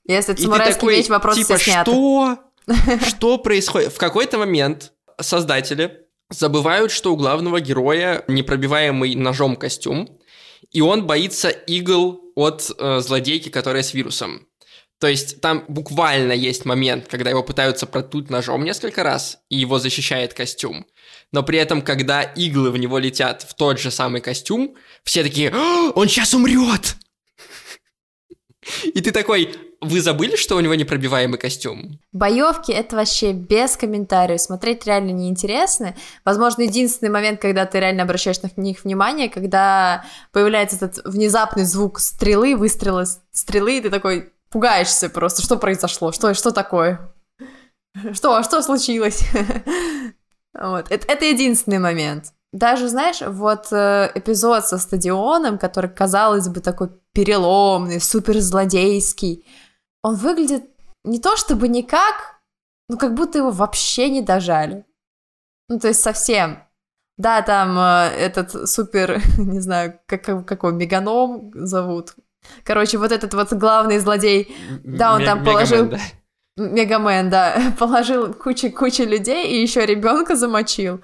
Если 0.06 0.34
это 0.34 0.42
самурайский 0.42 0.74
такой, 0.74 0.96
меч, 0.96 1.08
вопрос 1.08 1.36
типа, 1.36 1.56
все 1.56 1.82
что? 1.82 2.38
Что 3.08 3.38
происходит? 3.38 3.92
В 3.92 3.98
какой-то 3.98 4.38
момент 4.38 4.92
создатели 5.20 6.06
забывают, 6.30 6.92
что 6.92 7.12
у 7.12 7.16
главного 7.16 7.60
героя 7.60 8.24
непробиваемый 8.28 9.14
ножом 9.16 9.56
костюм, 9.56 10.18
и 10.70 10.80
он 10.80 11.06
боится 11.06 11.48
игл 11.50 12.20
от 12.34 12.70
э, 12.78 13.00
злодейки, 13.00 13.48
которая 13.48 13.82
с 13.82 13.94
вирусом. 13.94 14.46
То 15.02 15.08
есть 15.08 15.40
там 15.40 15.64
буквально 15.66 16.30
есть 16.30 16.64
момент, 16.64 17.08
когда 17.08 17.28
его 17.28 17.42
пытаются 17.42 17.86
протуть 17.86 18.30
ножом 18.30 18.62
несколько 18.62 19.02
раз, 19.02 19.40
и 19.48 19.56
его 19.56 19.80
защищает 19.80 20.32
костюм. 20.32 20.86
Но 21.32 21.42
при 21.42 21.58
этом, 21.58 21.82
когда 21.82 22.22
иглы 22.22 22.70
в 22.70 22.78
него 22.78 22.98
летят 22.98 23.42
в 23.42 23.54
тот 23.54 23.80
же 23.80 23.90
самый 23.90 24.20
костюм, 24.20 24.76
все 25.02 25.24
такие 25.24 25.52
«Он 25.96 26.06
сейчас 26.06 26.34
умрет!» 26.34 26.94
И 28.84 29.00
ты 29.00 29.10
такой, 29.10 29.52
вы 29.80 30.00
забыли, 30.00 30.36
что 30.36 30.54
у 30.54 30.60
него 30.60 30.76
непробиваемый 30.76 31.36
костюм? 31.36 31.98
Боевки 32.12 32.70
это 32.70 32.94
вообще 32.94 33.32
без 33.32 33.76
комментариев. 33.76 34.40
Смотреть 34.40 34.86
реально 34.86 35.10
неинтересно. 35.10 35.96
Возможно, 36.24 36.62
единственный 36.62 37.08
момент, 37.08 37.40
когда 37.40 37.66
ты 37.66 37.80
реально 37.80 38.04
обращаешь 38.04 38.40
на 38.40 38.50
них 38.54 38.84
внимание, 38.84 39.28
когда 39.28 40.04
появляется 40.30 40.76
этот 40.76 41.04
внезапный 41.04 41.64
звук 41.64 41.98
стрелы, 41.98 42.54
выстрела 42.54 43.04
стрелы, 43.32 43.78
и 43.78 43.80
ты 43.80 43.90
такой, 43.90 44.32
пугаешься 44.52 45.08
просто, 45.08 45.42
что 45.42 45.56
произошло, 45.56 46.12
что, 46.12 46.34
что 46.34 46.52
такое, 46.52 47.12
что, 48.12 48.42
что 48.42 48.62
случилось. 48.62 49.24
вот. 50.54 50.90
это, 50.90 51.12
это 51.12 51.24
единственный 51.24 51.78
момент. 51.78 52.32
Даже, 52.52 52.88
знаешь, 52.88 53.22
вот 53.22 53.72
э, 53.72 54.12
эпизод 54.14 54.66
со 54.66 54.76
стадионом, 54.76 55.56
который, 55.56 55.88
казалось 55.88 56.48
бы, 56.48 56.60
такой 56.60 56.90
переломный, 57.14 57.98
супер 57.98 58.40
злодейский, 58.40 59.46
он 60.02 60.16
выглядит 60.16 60.64
не 61.04 61.18
то 61.18 61.36
чтобы 61.36 61.68
никак, 61.68 62.40
ну 62.88 62.98
как 62.98 63.14
будто 63.14 63.38
его 63.38 63.50
вообще 63.50 64.10
не 64.10 64.20
дожали. 64.20 64.84
Ну, 65.68 65.78
то 65.78 65.88
есть 65.88 66.02
совсем. 66.02 66.62
Да, 67.16 67.40
там 67.40 67.78
э, 67.78 68.14
этот 68.18 68.68
супер, 68.68 69.22
не 69.38 69.60
знаю, 69.60 69.98
как, 70.06 70.46
какой 70.46 70.72
меганом 70.74 71.52
зовут, 71.54 72.14
Короче, 72.64 72.98
вот 72.98 73.12
этот 73.12 73.34
вот 73.34 73.52
главный 73.52 73.98
злодей, 73.98 74.54
да, 74.84 75.14
он 75.14 75.24
там 75.24 75.44
положил... 75.44 75.92
Мегамен, 76.58 77.30
да. 77.30 77.74
Положил 77.78 78.34
кучу-кучу 78.34 79.04
людей 79.04 79.48
и 79.48 79.62
еще 79.62 79.86
ребенка 79.86 80.36
замочил. 80.36 81.00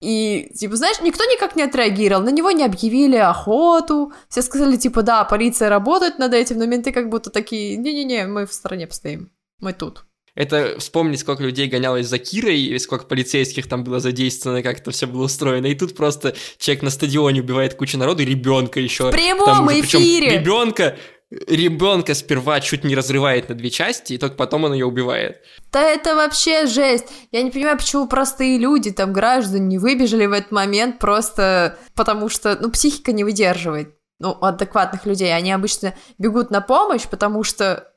И, 0.00 0.50
типа, 0.54 0.76
знаешь, 0.76 1.00
никто 1.02 1.24
никак 1.24 1.56
не 1.56 1.62
отреагировал, 1.62 2.22
на 2.22 2.30
него 2.30 2.50
не 2.50 2.64
объявили 2.64 3.16
охоту, 3.16 4.12
все 4.28 4.42
сказали, 4.42 4.76
типа, 4.76 5.02
да, 5.02 5.24
полиция 5.24 5.68
работает 5.68 6.18
над 6.18 6.34
этим, 6.34 6.58
но 6.58 6.66
менты 6.66 6.92
как 6.92 7.08
будто 7.08 7.30
такие, 7.30 7.76
не-не-не, 7.76 8.26
мы 8.26 8.46
в 8.46 8.52
стороне 8.52 8.86
постоим, 8.86 9.30
мы 9.58 9.72
тут. 9.72 10.05
Это 10.36 10.76
вспомнить, 10.78 11.18
сколько 11.18 11.42
людей 11.42 11.66
гонялось 11.66 12.06
за 12.06 12.18
Кирой, 12.18 12.60
и 12.60 12.78
сколько 12.78 13.06
полицейских 13.06 13.68
там 13.68 13.82
было 13.82 13.98
задействовано, 13.98 14.62
как 14.62 14.78
это 14.78 14.92
все 14.92 15.06
было 15.06 15.24
устроено. 15.24 15.66
И 15.66 15.74
тут 15.74 15.96
просто 15.96 16.36
человек 16.58 16.84
на 16.84 16.90
стадионе 16.90 17.40
убивает 17.40 17.74
кучу 17.74 17.98
народу, 17.98 18.22
и 18.22 18.26
ребенка 18.26 18.78
еще. 18.78 19.08
В 19.08 19.12
прямом 19.12 19.46
там, 19.46 19.80
эфире! 19.80 20.38
Ребенка 20.38 20.96
ребенка 21.30 22.14
сперва 22.14 22.60
чуть 22.60 22.84
не 22.84 22.94
разрывает 22.94 23.48
на 23.48 23.54
две 23.54 23.70
части, 23.70 24.12
и 24.12 24.18
только 24.18 24.36
потом 24.36 24.64
он 24.64 24.74
ее 24.74 24.86
убивает. 24.86 25.42
Да 25.72 25.82
это 25.82 26.14
вообще 26.14 26.66
жесть. 26.66 27.06
Я 27.32 27.42
не 27.42 27.50
понимаю, 27.50 27.76
почему 27.78 28.06
простые 28.06 28.58
люди, 28.58 28.92
там, 28.92 29.12
граждане, 29.12 29.66
не 29.66 29.78
выбежали 29.78 30.26
в 30.26 30.32
этот 30.32 30.52
момент 30.52 30.98
просто 30.98 31.78
потому 31.94 32.28
что, 32.28 32.56
ну, 32.60 32.70
психика 32.70 33.12
не 33.12 33.24
выдерживает. 33.24 33.94
Ну, 34.18 34.30
адекватных 34.40 35.04
людей. 35.04 35.34
Они 35.34 35.52
обычно 35.52 35.94
бегут 36.16 36.50
на 36.50 36.60
помощь, 36.60 37.06
потому 37.06 37.42
что 37.42 37.92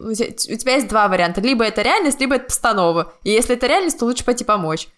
у 0.00 0.14
тебя 0.14 0.74
есть 0.76 0.88
два 0.88 1.08
варианта. 1.08 1.40
Либо 1.40 1.64
это 1.64 1.82
реальность, 1.82 2.20
либо 2.20 2.36
это 2.36 2.46
постанова. 2.46 3.12
И 3.22 3.30
если 3.30 3.54
это 3.54 3.66
реальность, 3.66 3.98
то 3.98 4.06
лучше 4.06 4.24
пойти 4.24 4.44
помочь. 4.44 4.88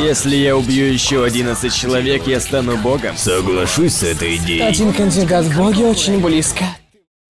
Если 0.00 0.36
я 0.36 0.56
убью 0.56 0.86
еще 0.86 1.24
11 1.24 1.72
человек, 1.72 2.26
я 2.26 2.40
стану 2.40 2.76
богом. 2.78 3.16
Соглашусь 3.16 3.94
с 3.94 4.02
этой 4.02 4.36
идеей. 4.36 4.62
Один 4.62 4.92
кандидат 4.92 5.44
в 5.44 5.56
боги 5.56 5.82
очень 5.82 6.20
близко. 6.20 6.64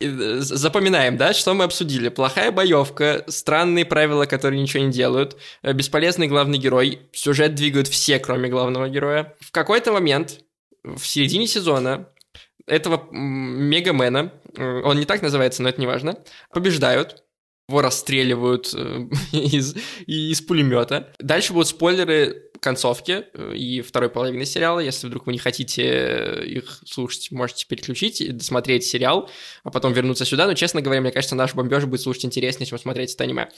Э, 0.01 0.39
запоминаем, 0.41 1.17
да, 1.17 1.35
что 1.35 1.53
мы 1.55 1.65
обсудили. 1.65 2.09
Плохая 2.09 2.51
боевка, 2.51 3.25
странные 3.29 3.85
правила, 3.85 4.27
которые 4.27 4.63
ничего 4.63 4.85
не 4.85 4.93
делают, 4.93 5.37
э, 5.63 5.73
бесполезный 5.73 6.29
главный 6.29 6.59
герой, 6.59 7.01
сюжет 7.13 7.55
двигают 7.55 7.89
все, 7.89 8.19
кроме 8.19 8.49
главного 8.49 8.89
героя. 8.89 9.35
В 9.41 9.51
какой-то 9.51 9.93
момент, 9.93 10.41
в 10.83 11.05
середине 11.05 11.47
сезона, 11.47 12.09
этого 12.67 13.09
Мегамена, 13.11 14.33
э, 14.57 14.81
он 14.83 14.99
не 14.99 15.05
так 15.05 15.23
называется, 15.23 15.63
но 15.63 15.69
это 15.69 15.81
не 15.81 15.87
важно, 15.87 16.19
побеждают, 16.51 17.25
его 17.69 17.81
расстреливают 17.81 18.75
из, 19.33 19.75
из 20.07 20.41
пулемета. 20.43 21.13
Дальше 21.19 21.53
будут 21.53 21.69
спойлеры 21.69 22.51
концовки 22.63 23.25
э, 23.35 23.55
и 23.57 23.81
второй 23.83 24.09
половины 24.09 24.45
сериала. 24.45 24.79
Если 24.79 25.07
вдруг 25.07 25.27
вы 25.27 25.33
не 25.33 25.39
хотите 25.39 25.83
э, 25.85 26.45
их 26.47 26.81
слушать, 26.87 27.31
можете 27.33 27.67
переключить 27.67 28.21
и 28.21 28.31
досмотреть 28.31 28.85
сериал, 28.85 29.29
а 29.65 29.71
потом 29.71 29.93
вернуться 29.93 30.25
сюда. 30.25 30.47
Но, 30.47 30.55
честно 30.55 30.81
говоря, 30.81 31.01
мне 31.01 31.11
кажется, 31.11 31.35
наш 31.35 31.55
бомбеж 31.55 31.85
будет 31.85 32.01
слушать 32.01 32.25
интереснее, 32.25 32.67
чем 32.67 32.79
смотреть 32.79 33.15
это 33.15 33.25
аниме. 33.25 33.49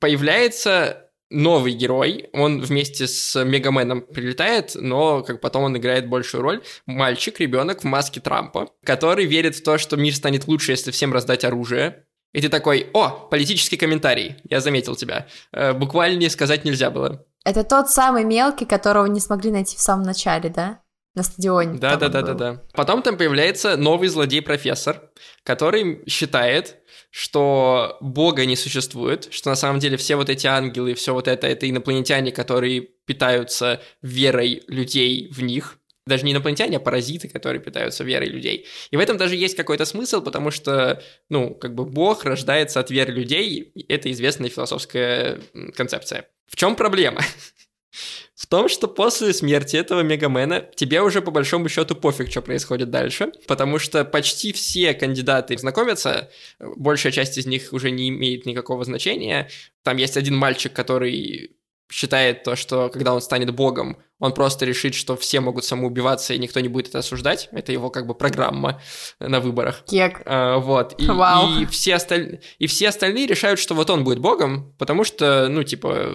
Появляется 0.00 1.10
новый 1.30 1.72
герой, 1.72 2.28
он 2.32 2.60
вместе 2.60 3.06
с 3.06 3.42
Мегаменом 3.44 4.02
прилетает, 4.02 4.72
но 4.74 5.22
как 5.22 5.40
потом 5.40 5.64
он 5.64 5.76
играет 5.76 6.08
большую 6.08 6.42
роль. 6.42 6.62
Мальчик, 6.86 7.40
ребенок 7.40 7.80
в 7.80 7.84
маске 7.84 8.20
Трампа, 8.20 8.70
который 8.84 9.26
верит 9.26 9.56
в 9.56 9.62
то, 9.62 9.78
что 9.78 9.96
мир 9.96 10.14
станет 10.14 10.46
лучше, 10.46 10.72
если 10.72 10.90
всем 10.90 11.12
раздать 11.12 11.44
оружие. 11.44 12.04
И 12.32 12.40
ты 12.40 12.48
такой, 12.48 12.90
о, 12.92 13.10
политический 13.10 13.76
комментарий, 13.76 14.36
я 14.50 14.60
заметил 14.60 14.96
тебя. 14.96 15.28
Э, 15.52 15.72
буквально 15.72 16.28
сказать 16.30 16.64
нельзя 16.64 16.90
было. 16.90 17.24
Это 17.44 17.62
тот 17.62 17.90
самый 17.90 18.24
мелкий, 18.24 18.64
которого 18.64 19.06
не 19.06 19.20
смогли 19.20 19.52
найти 19.52 19.76
в 19.76 19.80
самом 19.80 20.04
начале, 20.04 20.48
да? 20.48 20.80
На 21.14 21.22
стадионе. 21.22 21.78
Да, 21.78 21.94
да, 21.94 22.08
да, 22.08 22.22
да, 22.22 22.34
да. 22.34 22.62
Потом 22.72 23.02
там 23.02 23.16
появляется 23.16 23.76
новый 23.76 24.08
злодей-профессор, 24.08 25.10
который 25.44 26.02
считает, 26.08 26.78
что 27.16 27.96
Бога 28.00 28.44
не 28.44 28.56
существует, 28.56 29.28
что 29.30 29.48
на 29.48 29.54
самом 29.54 29.78
деле 29.78 29.96
все 29.96 30.16
вот 30.16 30.28
эти 30.28 30.48
ангелы, 30.48 30.94
все 30.94 31.14
вот 31.14 31.28
это, 31.28 31.46
это 31.46 31.70
инопланетяне, 31.70 32.32
которые 32.32 32.80
питаются 32.80 33.80
верой 34.02 34.64
людей 34.66 35.28
в 35.30 35.40
них, 35.40 35.78
даже 36.08 36.24
не 36.24 36.32
инопланетяне, 36.32 36.78
а 36.78 36.80
паразиты, 36.80 37.28
которые 37.28 37.62
питаются 37.62 38.02
верой 38.02 38.28
людей. 38.30 38.66
И 38.90 38.96
в 38.96 38.98
этом 38.98 39.16
даже 39.16 39.36
есть 39.36 39.54
какой-то 39.54 39.84
смысл, 39.84 40.22
потому 40.22 40.50
что, 40.50 41.00
ну, 41.28 41.54
как 41.54 41.76
бы 41.76 41.84
Бог 41.84 42.24
рождается 42.24 42.80
от 42.80 42.90
веры 42.90 43.12
людей, 43.12 43.70
это 43.88 44.10
известная 44.10 44.50
философская 44.50 45.38
концепция. 45.76 46.28
В 46.48 46.56
чем 46.56 46.74
проблема? 46.74 47.20
В 48.34 48.46
том, 48.46 48.68
что 48.68 48.88
после 48.88 49.32
смерти 49.32 49.76
этого 49.76 50.00
Мегамена 50.00 50.68
тебе 50.74 51.02
уже 51.02 51.22
по 51.22 51.30
большому 51.30 51.68
счету 51.68 51.94
пофиг, 51.94 52.30
что 52.30 52.42
происходит 52.42 52.90
дальше, 52.90 53.32
потому 53.46 53.78
что 53.78 54.04
почти 54.04 54.52
все 54.52 54.92
кандидаты 54.92 55.56
знакомятся, 55.56 56.30
большая 56.58 57.12
часть 57.12 57.38
из 57.38 57.46
них 57.46 57.72
уже 57.72 57.92
не 57.92 58.08
имеет 58.08 58.44
никакого 58.44 58.84
значения. 58.84 59.48
Там 59.84 59.98
есть 59.98 60.16
один 60.16 60.36
мальчик, 60.36 60.72
который 60.72 61.56
считает 61.90 62.42
то, 62.42 62.56
что 62.56 62.88
когда 62.88 63.14
он 63.14 63.20
станет 63.20 63.54
богом, 63.54 63.98
он 64.20 64.32
просто 64.32 64.64
решит, 64.64 64.94
что 64.94 65.16
все 65.16 65.40
могут 65.40 65.64
самоубиваться, 65.64 66.34
и 66.34 66.38
никто 66.38 66.60
не 66.60 66.68
будет 66.68 66.88
это 66.88 67.00
осуждать. 67.00 67.48
Это 67.52 67.72
его 67.72 67.90
как 67.90 68.06
бы 68.06 68.14
программа 68.14 68.80
на 69.18 69.40
выборах. 69.40 69.84
Кек. 69.86 70.22
А, 70.24 70.58
вот. 70.58 70.94
И, 71.00 71.06
Вау. 71.06 71.60
И, 71.60 71.66
все 71.66 71.96
осталь... 71.96 72.40
и 72.58 72.66
все 72.66 72.88
остальные 72.88 73.26
решают, 73.26 73.58
что 73.58 73.74
вот 73.74 73.90
он 73.90 74.04
будет 74.04 74.20
богом, 74.20 74.72
потому 74.78 75.04
что, 75.04 75.48
ну, 75.48 75.64
типа, 75.64 76.14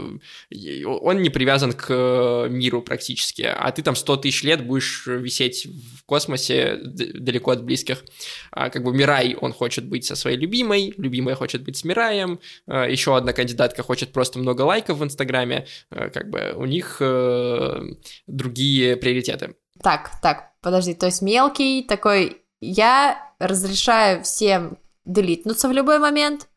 он 0.85 1.21
не 1.21 1.29
привязан 1.29 1.73
к 1.73 2.47
миру 2.49 2.81
практически, 2.81 3.41
а 3.41 3.71
ты 3.71 3.81
там 3.81 3.95
100 3.95 4.17
тысяч 4.17 4.43
лет 4.43 4.65
будешь 4.65 5.05
висеть 5.05 5.67
в 5.99 6.05
космосе 6.05 6.77
далеко 6.81 7.51
от 7.51 7.63
близких. 7.63 8.03
А, 8.51 8.69
как 8.69 8.83
бы 8.83 8.93
Мирай, 8.93 9.35
он 9.39 9.53
хочет 9.53 9.85
быть 9.85 10.05
со 10.05 10.15
своей 10.15 10.37
любимой, 10.37 10.93
любимая 10.97 11.35
хочет 11.35 11.63
быть 11.63 11.77
с 11.77 11.83
Мираем, 11.83 12.39
а, 12.65 12.87
еще 12.87 13.15
одна 13.15 13.33
кандидатка 13.33 13.83
хочет 13.83 14.11
просто 14.11 14.39
много 14.39 14.61
лайков 14.61 14.97
в 14.97 15.03
Инстаграме, 15.03 15.67
а, 15.89 16.09
как 16.09 16.29
бы 16.29 16.53
у 16.55 16.65
них 16.65 16.97
э, 16.99 17.88
другие 18.27 18.97
приоритеты. 18.97 19.55
Так, 19.81 20.11
так, 20.21 20.53
подожди, 20.61 20.93
то 20.93 21.05
есть 21.05 21.21
мелкий 21.21 21.83
такой, 21.83 22.43
я 22.59 23.33
разрешаю 23.39 24.23
всем 24.23 24.77
делитнуться 25.05 25.67
в 25.69 25.71
любой 25.71 25.99
момент, 25.99 26.47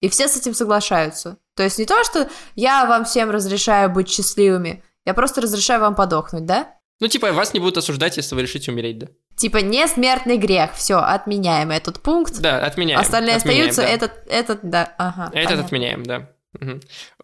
и 0.00 0.08
все 0.08 0.28
с 0.28 0.36
этим 0.36 0.54
соглашаются. 0.54 1.38
То 1.56 1.62
есть 1.62 1.78
не 1.78 1.86
то, 1.86 2.02
что 2.04 2.28
я 2.56 2.84
вам 2.86 3.04
всем 3.04 3.30
разрешаю 3.30 3.90
быть 3.90 4.10
счастливыми, 4.10 4.82
я 5.06 5.14
просто 5.14 5.40
разрешаю 5.40 5.80
вам 5.80 5.94
подохнуть, 5.94 6.46
да? 6.46 6.74
Ну, 7.00 7.08
типа, 7.08 7.32
вас 7.32 7.54
не 7.54 7.60
будут 7.60 7.76
осуждать, 7.76 8.16
если 8.16 8.34
вы 8.34 8.42
решите 8.42 8.70
умереть, 8.70 8.98
да? 8.98 9.08
Типа, 9.36 9.58
не 9.58 9.86
смертный 9.88 10.36
грех, 10.36 10.74
все, 10.74 10.98
отменяем 10.98 11.70
этот 11.70 12.00
пункт. 12.00 12.38
Да, 12.40 12.64
отменяем. 12.64 13.00
Остальные 13.00 13.36
отменяем, 13.36 13.70
остаются, 13.70 13.82
да. 13.82 13.88
этот, 13.88 14.28
этот, 14.28 14.70
да, 14.70 14.94
ага. 14.96 15.30
Этот 15.32 15.48
понятно. 15.48 15.64
отменяем, 15.64 16.02
да. 16.04 16.30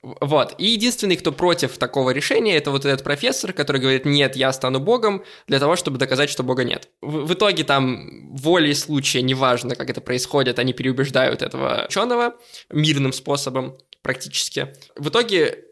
Вот. 0.02 0.54
И 0.58 0.66
единственный, 0.66 1.16
кто 1.16 1.32
против 1.32 1.78
такого 1.78 2.10
решения, 2.10 2.56
это 2.56 2.70
вот 2.70 2.84
этот 2.84 3.04
профессор, 3.04 3.52
который 3.52 3.80
говорит, 3.80 4.04
нет, 4.04 4.36
я 4.36 4.52
стану 4.52 4.80
богом, 4.80 5.24
для 5.46 5.58
того, 5.58 5.76
чтобы 5.76 5.98
доказать, 5.98 6.30
что 6.30 6.42
бога 6.42 6.64
нет. 6.64 6.88
В, 7.00 7.26
в 7.26 7.34
итоге 7.34 7.64
там 7.64 8.34
волей 8.36 8.74
случая, 8.74 9.22
неважно, 9.22 9.76
как 9.76 9.90
это 9.90 10.00
происходит, 10.00 10.58
они 10.58 10.72
переубеждают 10.72 11.42
этого 11.42 11.86
ученого 11.88 12.36
мирным 12.70 13.12
способом 13.12 13.78
практически. 14.02 14.74
В 14.96 15.08
итоге, 15.08 15.64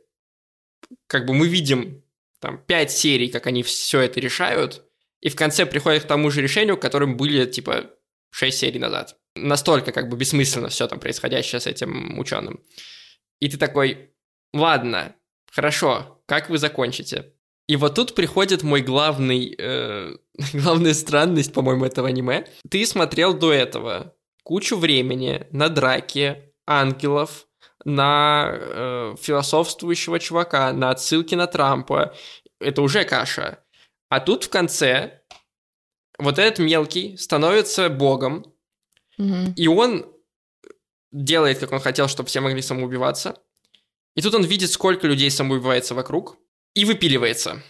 как 1.06 1.26
бы 1.26 1.34
мы 1.34 1.48
видим 1.48 2.02
там 2.40 2.58
пять 2.58 2.90
серий, 2.90 3.28
как 3.28 3.46
они 3.46 3.62
все 3.62 4.00
это 4.00 4.20
решают, 4.20 4.84
и 5.20 5.28
в 5.28 5.36
конце 5.36 5.66
приходят 5.66 6.04
к 6.04 6.06
тому 6.06 6.30
же 6.30 6.42
решению, 6.42 6.76
которым 6.76 7.16
были, 7.16 7.44
типа, 7.46 7.90
шесть 8.30 8.58
серий 8.58 8.78
назад. 8.78 9.16
Настолько 9.34 9.92
как 9.92 10.08
бы 10.08 10.16
бессмысленно 10.16 10.68
все 10.68 10.86
там 10.86 11.00
происходящее 11.00 11.60
с 11.60 11.66
этим 11.66 12.18
ученым. 12.18 12.60
И 13.40 13.48
ты 13.48 13.56
такой, 13.56 14.10
ладно, 14.52 15.14
хорошо, 15.50 16.20
как 16.26 16.50
вы 16.50 16.58
закончите? 16.58 17.32
И 17.68 17.76
вот 17.76 17.94
тут 17.94 18.14
приходит 18.14 18.62
мой 18.62 18.80
главный, 18.80 19.54
э, 19.56 20.16
главная 20.54 20.94
странность, 20.94 21.52
по-моему, 21.52 21.84
этого 21.84 22.08
аниме. 22.08 22.46
Ты 22.68 22.84
смотрел 22.86 23.34
до 23.34 23.52
этого 23.52 24.14
кучу 24.42 24.76
времени 24.76 25.46
на 25.50 25.68
драки 25.68 26.52
ангелов, 26.66 27.46
на 27.84 28.50
э, 28.50 29.14
философствующего 29.20 30.18
чувака, 30.18 30.72
на 30.72 30.90
отсылки 30.90 31.34
на 31.34 31.46
Трампа. 31.46 32.14
Это 32.58 32.82
уже 32.82 33.04
каша. 33.04 33.62
А 34.08 34.20
тут 34.20 34.44
в 34.44 34.48
конце 34.48 35.22
вот 36.18 36.38
этот 36.38 36.58
мелкий 36.58 37.16
становится 37.16 37.88
богом, 37.90 38.44
mm-hmm. 39.20 39.54
и 39.54 39.68
он 39.68 40.06
делает, 41.12 41.58
как 41.58 41.72
он 41.72 41.80
хотел, 41.80 42.08
чтобы 42.08 42.28
все 42.28 42.40
могли 42.40 42.62
самоубиваться. 42.62 43.36
И 44.14 44.22
тут 44.22 44.34
он 44.34 44.44
видит, 44.44 44.70
сколько 44.70 45.06
людей 45.06 45.30
самоубивается 45.30 45.94
вокруг, 45.94 46.36
и 46.74 46.84
выпиливается. 46.84 47.62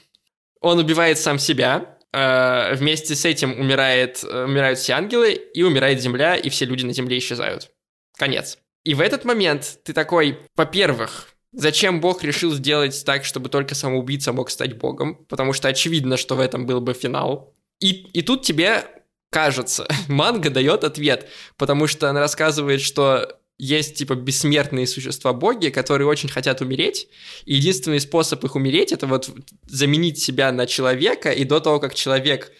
Он 0.60 0.78
убивает 0.78 1.18
сам 1.18 1.38
себя, 1.38 1.98
э, 2.12 2.74
вместе 2.74 3.14
с 3.14 3.24
этим 3.24 3.58
умирает, 3.58 4.24
э, 4.24 4.44
умирают 4.44 4.78
все 4.78 4.94
ангелы, 4.94 5.32
и 5.32 5.62
умирает 5.62 6.00
Земля, 6.00 6.36
и 6.36 6.48
все 6.48 6.64
люди 6.64 6.84
на 6.84 6.92
Земле 6.92 7.18
исчезают. 7.18 7.70
Конец. 8.16 8.58
И 8.84 8.94
в 8.94 9.00
этот 9.00 9.24
момент 9.24 9.80
ты 9.84 9.92
такой, 9.92 10.38
во-первых, 10.56 11.28
зачем 11.52 12.00
Бог 12.00 12.24
решил 12.24 12.52
сделать 12.52 13.04
так, 13.04 13.24
чтобы 13.24 13.48
только 13.48 13.74
самоубийца 13.74 14.32
мог 14.32 14.50
стать 14.50 14.76
Богом? 14.78 15.26
Потому 15.28 15.52
что 15.52 15.68
очевидно, 15.68 16.16
что 16.16 16.34
в 16.34 16.40
этом 16.40 16.66
был 16.66 16.80
бы 16.80 16.94
финал. 16.94 17.54
И, 17.80 17.90
и 18.12 18.22
тут 18.22 18.42
тебе 18.42 18.84
кажется, 19.30 19.86
манга 20.08 20.50
дает 20.50 20.84
ответ, 20.84 21.28
потому 21.56 21.86
что 21.86 22.08
она 22.10 22.20
рассказывает, 22.20 22.80
что 22.80 23.38
есть, 23.58 23.96
типа, 23.96 24.14
бессмертные 24.14 24.86
существа-боги, 24.86 25.70
которые 25.70 26.06
очень 26.06 26.28
хотят 26.28 26.60
умереть, 26.60 27.08
и 27.44 27.54
единственный 27.54 28.00
способ 28.00 28.44
их 28.44 28.54
умереть— 28.54 28.92
это 28.92 29.06
вот 29.06 29.30
заменить 29.66 30.18
себя 30.18 30.52
на 30.52 30.66
человека, 30.66 31.32
и 31.32 31.44
до 31.44 31.58
того, 31.58 31.80
как 31.80 31.94
человек 31.94 32.52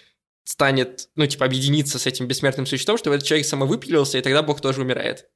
станет, 0.45 1.09
ну, 1.15 1.27
типа, 1.27 1.45
объединиться 1.45 1.99
с 1.99 2.07
этим 2.07 2.27
бессмертным 2.27 2.67
существом, 2.67 2.99
чтобы 2.99 3.17
этот 3.17 3.29
человек 3.29 3.47
самовыпилился, 3.47 4.19
и 4.19 4.23
тогда 4.23 4.43
бог 4.43 4.61
тоже 4.61 4.81
умирает. 4.81 5.27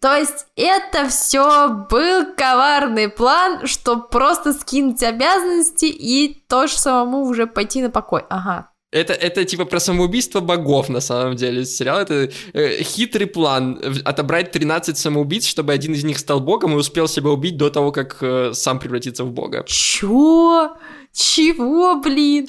То 0.00 0.16
есть 0.16 0.46
это 0.56 1.08
все 1.08 1.68
был 1.90 2.34
коварный 2.34 3.08
план, 3.08 3.66
чтобы 3.66 4.08
просто 4.08 4.52
скинуть 4.52 5.02
обязанности 5.02 5.86
и 5.86 6.44
тоже 6.48 6.76
самому 6.76 7.22
уже 7.22 7.46
пойти 7.46 7.80
на 7.80 7.90
покой. 7.90 8.24
Ага. 8.28 8.70
Это, 8.94 9.12
это 9.12 9.44
типа 9.44 9.64
про 9.64 9.80
самоубийство 9.80 10.40
богов, 10.40 10.88
на 10.88 11.00
самом 11.00 11.34
деле, 11.34 11.64
сериал. 11.64 11.98
Это 11.98 12.30
э, 12.52 12.82
хитрый 12.82 13.26
план 13.26 13.80
отобрать 14.04 14.52
13 14.52 14.96
самоубийц, 14.96 15.46
чтобы 15.46 15.72
один 15.72 15.94
из 15.94 16.04
них 16.04 16.18
стал 16.18 16.38
богом 16.40 16.74
и 16.74 16.76
успел 16.76 17.08
себя 17.08 17.30
убить 17.30 17.56
до 17.56 17.70
того, 17.70 17.90
как 17.90 18.18
э, 18.20 18.52
сам 18.54 18.78
превратится 18.78 19.24
в 19.24 19.32
бога. 19.32 19.64
Чё? 19.66 20.76
Чего, 21.14 22.00
блин? 22.00 22.48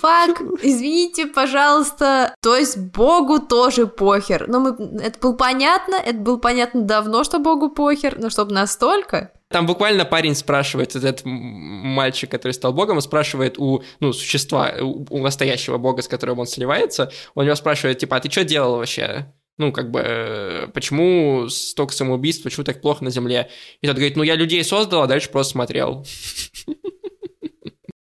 Фак, 0.00 0.40
извините, 0.62 1.26
пожалуйста. 1.26 2.34
То 2.40 2.56
есть 2.56 2.78
Богу 2.78 3.38
тоже 3.38 3.86
похер. 3.86 4.46
Ну, 4.48 4.60
мы... 4.60 5.00
это 5.02 5.18
было 5.20 5.34
понятно, 5.34 5.96
это 5.96 6.18
было 6.18 6.38
понятно 6.38 6.82
давно, 6.82 7.24
что 7.24 7.38
Богу 7.38 7.68
похер, 7.68 8.18
но 8.18 8.30
чтобы 8.30 8.54
настолько... 8.54 9.32
Там 9.50 9.66
буквально 9.66 10.04
парень 10.04 10.34
спрашивает, 10.34 10.94
этот 10.94 11.22
мальчик, 11.24 12.30
который 12.30 12.52
стал 12.52 12.74
богом, 12.74 12.96
он 12.96 13.02
спрашивает 13.02 13.58
у, 13.58 13.82
ну, 13.98 14.12
существа, 14.12 14.74
у, 14.80 15.06
у 15.08 15.18
настоящего 15.22 15.78
бога, 15.78 16.02
с 16.02 16.08
которым 16.08 16.38
он 16.38 16.46
сливается, 16.46 17.10
он 17.34 17.46
его 17.46 17.54
спрашивает, 17.54 17.98
типа, 17.98 18.16
а 18.16 18.20
ты 18.20 18.30
что 18.30 18.44
делал 18.44 18.76
вообще? 18.76 19.32
Ну, 19.58 19.72
как 19.72 19.90
бы, 19.90 20.00
э, 20.04 20.66
почему 20.68 21.48
столько 21.48 21.92
самоубийств, 21.92 22.44
почему 22.44 22.64
так 22.64 22.80
плохо 22.80 23.02
на 23.02 23.10
Земле? 23.10 23.50
И 23.80 23.86
тот 23.86 23.96
говорит, 23.96 24.16
ну, 24.16 24.22
я 24.22 24.36
людей 24.36 24.62
создал, 24.62 25.02
а 25.02 25.06
дальше 25.06 25.30
просто 25.30 25.52
смотрел. 25.52 26.06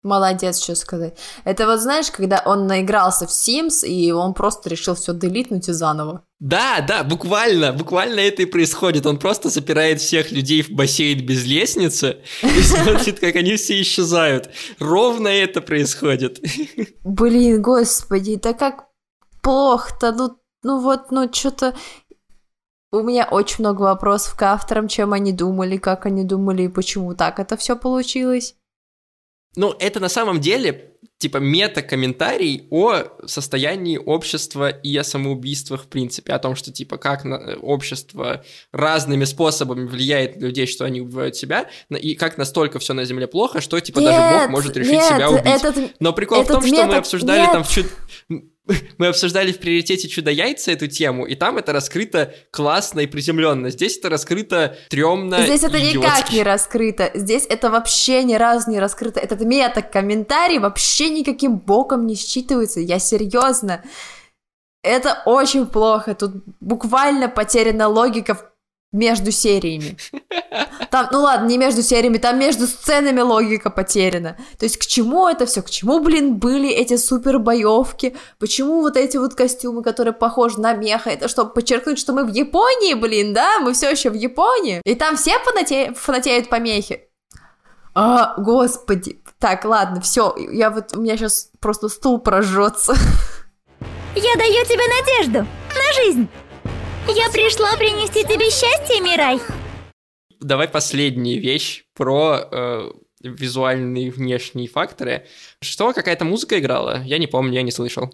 Молодец, 0.08 0.64
что 0.64 0.74
сказать. 0.76 1.18
Это 1.44 1.68
вот 1.68 1.82
знаешь, 1.82 2.10
когда 2.12 2.42
он 2.46 2.66
наигрался 2.66 3.28
в 3.28 3.30
Sims, 3.30 3.86
и 3.86 4.10
он 4.14 4.34
просто 4.34 4.70
решил 4.70 4.96
все 4.96 5.14
делитнуть 5.14 5.68
и 5.68 5.74
заново. 5.74 6.24
Да, 6.40 6.80
да, 6.88 7.04
буквально, 7.04 7.74
буквально 7.74 8.22
это 8.22 8.44
и 8.44 8.46
происходит. 8.46 9.06
Он 9.06 9.20
просто 9.20 9.50
запирает 9.50 10.00
всех 10.00 10.32
людей 10.32 10.62
в 10.62 10.70
бассейн 10.70 11.26
без 11.26 11.46
лестницы 11.46 12.20
и 12.42 12.62
смотрит, 12.62 13.20
как 13.20 13.36
они 13.36 13.58
все 13.58 13.82
исчезают. 13.82 14.50
Ровно 14.80 15.28
это 15.28 15.60
происходит. 15.60 16.40
Блин, 17.04 17.62
господи, 17.62 18.40
да 18.42 18.54
как 18.54 18.86
плохо-то, 19.42 20.14
ну, 20.14 20.38
ну 20.64 20.80
вот, 20.80 21.12
ну 21.12 21.30
что-то... 21.34 21.76
У 22.94 23.02
меня 23.02 23.28
очень 23.30 23.58
много 23.60 23.82
вопросов 23.82 24.38
к 24.38 24.42
авторам, 24.44 24.88
чем 24.88 25.12
они 25.12 25.34
думали, 25.34 25.76
как 25.76 26.06
они 26.06 26.24
думали 26.24 26.64
и 26.64 26.70
почему 26.70 27.14
так 27.14 27.40
это 27.40 27.58
все 27.58 27.76
получилось. 27.76 28.56
Ну, 29.58 29.76
это 29.80 30.00
на 30.00 30.08
самом 30.08 30.40
деле 30.40 30.94
типа 31.18 31.38
мета-комментарий 31.38 32.68
о 32.70 33.04
состоянии 33.26 33.98
общества 33.98 34.70
и 34.70 34.96
о 34.96 35.04
самоубийствах 35.04 35.86
в 35.86 35.88
принципе, 35.88 36.34
о 36.34 36.40
том, 36.40 36.56
что 36.56 36.72
типа 36.72 36.98
как 36.98 37.24
на, 37.24 37.56
общество 37.56 38.44
разными 38.72 39.26
способами 39.26 39.88
влияет 39.88 40.36
на 40.36 40.46
людей, 40.46 40.68
что 40.68 40.86
они 40.86 41.02
убивают 41.02 41.36
себя, 41.36 41.70
и 41.90 42.14
как 42.14 42.38
настолько 42.38 42.78
все 42.78 42.94
на 42.94 43.04
Земле 43.04 43.26
плохо, 43.26 43.60
что 43.60 43.80
типа 43.80 43.98
нет, 44.00 44.12
даже 44.12 44.44
Бог 44.44 44.52
может 44.52 44.78
решить 44.78 44.94
нет, 44.94 45.06
себя 45.06 45.32
убить. 45.32 45.46
Этот, 45.46 45.96
Но 46.00 46.14
прикол 46.14 46.42
этот 46.42 46.58
в 46.58 46.60
том, 46.60 46.68
что 46.68 46.86
мы 46.86 46.96
обсуждали 46.96 47.42
нет. 47.42 47.52
там 47.52 47.64
в 47.64 47.70
чуть 47.70 47.88
мы 48.98 49.08
обсуждали 49.08 49.52
в 49.52 49.60
приоритете 49.60 50.08
чудо-яйца 50.08 50.72
эту 50.72 50.88
тему, 50.88 51.26
и 51.26 51.36
там 51.36 51.58
это 51.58 51.74
раскрыто 51.74 52.34
классно 52.52 53.02
и 53.02 53.08
приземленно. 53.08 53.70
Здесь 53.70 53.98
это 53.98 54.10
раскрыто 54.10 54.78
стрёмно 54.88 55.44
Здесь 55.44 55.64
это 55.64 55.80
идиотски. 55.80 55.98
никак 55.98 56.32
не 56.32 56.44
раскрыто. 56.44 57.12
Здесь 57.14 57.46
это 57.48 57.70
вообще 57.70 58.24
ни 58.24 58.36
разу 58.36 58.72
не 58.72 58.80
раскрыто. 58.80 59.20
Этот 59.20 59.42
мета-комментарий 59.42 60.60
вообще 60.60 61.10
никаким 61.10 61.58
боком 61.58 62.06
не 62.08 62.16
считывается. 62.16 62.80
Я 62.80 63.00
серьезно. 63.00 63.84
Это 64.84 65.22
очень 65.26 65.66
плохо. 65.66 66.16
Тут 66.16 66.44
буквально 66.60 67.30
потеряна 67.30 67.88
логика 67.88 68.52
между 68.92 69.32
сериями. 69.32 69.98
Там, 70.92 71.10
ну 71.12 71.22
ладно, 71.22 71.48
не 71.48 71.58
между 71.58 71.82
сериями, 71.82 72.18
там 72.18 72.40
между 72.40 72.66
сценами 72.66 73.20
логика 73.20 73.70
потеряна. 73.70 74.38
То 74.58 74.66
есть 74.66 74.78
к 74.78 74.86
чему 74.86 75.28
это 75.28 75.46
все? 75.46 75.62
К 75.62 75.70
чему, 75.70 76.00
блин, 76.00 76.38
были 76.38 76.70
эти 76.70 76.96
супер 76.96 77.40
боевки? 77.40 78.16
Почему 78.40 78.82
вот 78.82 78.96
эти 78.96 79.18
вот 79.18 79.36
костюмы, 79.36 79.84
которые 79.84 80.14
похожи 80.14 80.62
на 80.62 80.74
меха? 80.74 81.10
Это 81.10 81.28
чтобы 81.28 81.52
подчеркнуть, 81.52 82.00
что 82.00 82.14
мы 82.14 82.24
в 82.24 82.34
Японии, 82.34 82.94
блин, 82.94 83.34
да? 83.34 83.60
Мы 83.60 83.74
все 83.74 83.92
еще 83.92 84.10
в 84.10 84.14
Японии. 84.14 84.82
И 84.86 84.96
там 84.96 85.18
все 85.18 85.38
фанате... 85.40 85.94
фанатеют 85.94 86.48
по 86.48 86.60
мехе. 86.60 87.08
А, 87.94 88.36
господи. 88.38 89.22
Так, 89.40 89.66
ладно, 89.66 90.00
все. 90.00 90.36
Я 90.38 90.70
вот, 90.70 90.96
у 90.96 91.02
меня 91.02 91.18
сейчас 91.18 91.50
просто 91.60 91.90
стул 91.90 92.20
прожжется. 92.20 92.94
Я 94.16 94.36
даю 94.36 94.66
тебе 94.66 94.84
надежду 94.88 95.40
на 95.76 95.94
жизнь. 95.94 96.30
Я 97.10 97.30
пришла 97.32 97.76
принести 97.78 98.24
тебе 98.24 98.50
счастье, 98.50 99.00
Мирай. 99.02 99.40
Давай 100.42 100.68
последняя 100.68 101.40
вещь 101.40 101.86
про 101.96 102.48
э, 102.52 102.92
визуальные 103.22 104.12
внешние 104.12 104.68
факторы. 104.68 105.26
Что, 105.62 105.94
какая-то 105.94 106.26
музыка 106.26 106.60
играла? 106.60 107.02
Я 107.04 107.18
не 107.18 107.28
помню, 107.28 107.54
я 107.54 107.62
не 107.62 107.72
слышал. 107.72 108.14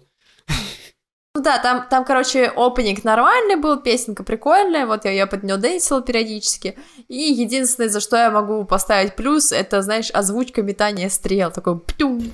Ну 1.36 1.42
да, 1.42 1.58
там, 1.58 1.88
там, 1.90 2.04
короче, 2.04 2.46
опенинг 2.46 3.02
нормальный 3.02 3.56
был, 3.56 3.80
песенка 3.80 4.22
прикольная, 4.22 4.86
вот 4.86 5.04
я 5.04 5.10
ее 5.10 5.26
под 5.26 5.42
нее 5.42 5.56
дэнсила 5.56 6.00
периодически. 6.00 6.78
И 7.08 7.16
единственное, 7.16 7.88
за 7.88 7.98
что 7.98 8.16
я 8.16 8.30
могу 8.30 8.64
поставить 8.64 9.16
плюс, 9.16 9.50
это, 9.50 9.82
знаешь, 9.82 10.10
озвучка 10.12 10.62
метания 10.62 11.08
стрел, 11.08 11.50
такой 11.50 11.80
птюм, 11.80 12.30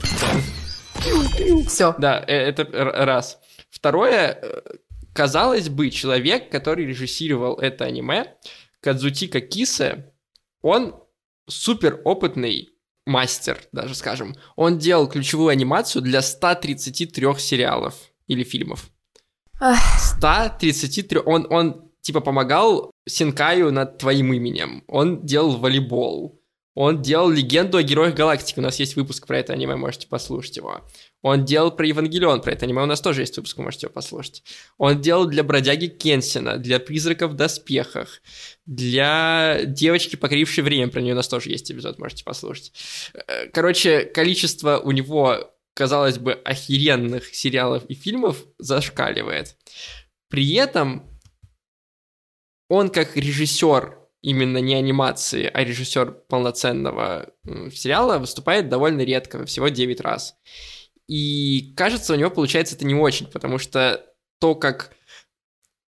Все. 1.67 1.95
Да, 1.97 2.23
э, 2.27 2.35
это 2.35 2.65
раз. 2.71 3.39
Второе, 3.71 4.39
э, 4.43 4.61
казалось 5.21 5.69
бы, 5.69 5.91
человек, 5.91 6.51
который 6.51 6.87
режиссировал 6.87 7.59
это 7.59 7.85
аниме, 7.85 8.37
Кадзутика 8.81 9.43
Кисе, 9.43 10.15
он 10.63 10.95
супер 11.47 12.01
опытный 12.07 12.71
мастер, 13.05 13.61
даже 13.71 13.95
скажем. 13.95 14.35
Он 14.57 14.79
делал 14.79 15.07
ключевую 15.07 15.51
анимацию 15.51 16.01
для 16.01 16.23
133 16.23 17.35
сериалов 17.37 17.97
или 18.29 18.45
фильмов. 18.45 18.89
133... 19.99 21.21
Он, 21.27 21.47
он 21.51 21.91
типа 22.01 22.23
помогал 22.23 22.91
Синкаю 23.07 23.73
над 23.73 23.99
твоим 23.99 24.33
именем. 24.33 24.85
Он 24.89 25.27
делал 25.27 25.59
волейбол. 25.59 26.40
Он 26.83 27.03
делал 27.03 27.29
легенду 27.29 27.77
о 27.77 27.83
героях 27.83 28.15
галактики. 28.15 28.59
У 28.59 28.63
нас 28.63 28.79
есть 28.79 28.97
выпуск 28.97 29.27
про 29.27 29.39
это 29.39 29.53
аниме, 29.53 29.77
можете 29.77 30.07
послушать 30.07 30.57
его. 30.57 30.81
Он 31.21 31.45
делал 31.45 31.71
про 31.73 31.87
Евангелион, 31.87 32.41
про 32.41 32.53
это 32.53 32.65
аниме 32.65 32.81
у 32.81 32.87
нас 32.87 33.03
тоже 33.03 33.21
есть 33.21 33.37
выпуск, 33.37 33.59
вы 33.59 33.65
можете 33.65 33.85
его 33.85 33.93
послушать. 33.93 34.43
Он 34.79 34.99
делал 34.99 35.27
для 35.27 35.45
бродяги 35.45 35.89
Кенсина, 35.89 36.57
для 36.57 36.81
призраков 36.81 37.33
в 37.33 37.35
доспехах, 37.35 38.23
для 38.65 39.61
девочки, 39.67 40.17
покорившей 40.17 40.65
время, 40.65 40.89
про 40.89 41.03
нее 41.03 41.13
у 41.13 41.17
нас 41.17 41.29
тоже 41.29 41.51
есть 41.51 41.71
эпизод, 41.71 41.99
можете 41.99 42.25
послушать. 42.25 42.73
Э, 43.13 43.49
короче, 43.49 44.07
количество 44.07 44.79
у 44.79 44.91
него, 44.93 45.55
казалось 45.75 46.17
бы, 46.17 46.33
охеренных 46.33 47.35
сериалов 47.35 47.85
и 47.91 47.95
фильмов 47.95 48.47
зашкаливает. 48.57 49.55
При 50.31 50.55
этом 50.55 51.07
он 52.71 52.89
как 52.89 53.19
режиссер 53.19 54.00
именно 54.23 54.59
не 54.59 54.75
анимации, 54.75 55.51
а 55.53 55.65
режиссер 55.65 56.13
полноценного 56.29 57.31
сериала 57.73 58.19
выступает 58.19 58.69
довольно 58.69 59.03
редко, 59.03 59.45
всего 59.47 59.69
9 59.69 60.01
раз. 60.01 60.37
И 61.09 61.73
кажется, 61.77 62.13
у 62.13 62.17
него 62.17 62.31
получается 62.31 62.77
это 62.77 62.85
не 62.85 62.95
очень, 62.95 63.27
потому 63.27 63.59
что 63.59 64.05
то, 64.41 64.55
как 64.55 64.93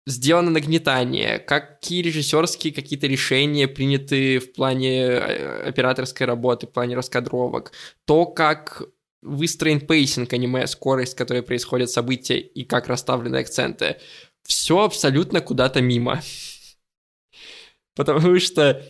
сделано 0.06 0.50
нагнетание, 0.50 1.38
какие 1.38 2.02
режиссерские 2.02 2.72
какие-то 2.72 3.06
решения 3.06 3.68
приняты 3.68 4.38
в 4.38 4.52
плане 4.52 5.02
э, 5.02 5.68
операторской 5.68 6.26
работы, 6.26 6.66
в 6.66 6.70
плане 6.72 6.96
раскадровок, 6.96 7.72
то, 8.04 8.26
как 8.26 8.82
выстроен 9.22 9.80
pacing 9.80 10.32
аниме, 10.32 10.66
скорость, 10.66 11.12
с 11.12 11.14
которой 11.14 11.42
происходят 11.42 11.90
события 11.90 12.38
и 12.38 12.64
как 12.64 12.88
расставлены 12.88 13.36
акценты, 13.36 13.98
все 14.42 14.82
абсолютно 14.82 15.40
куда-то 15.40 15.80
мимо 15.80 16.20
потому 17.94 18.38
что 18.38 18.82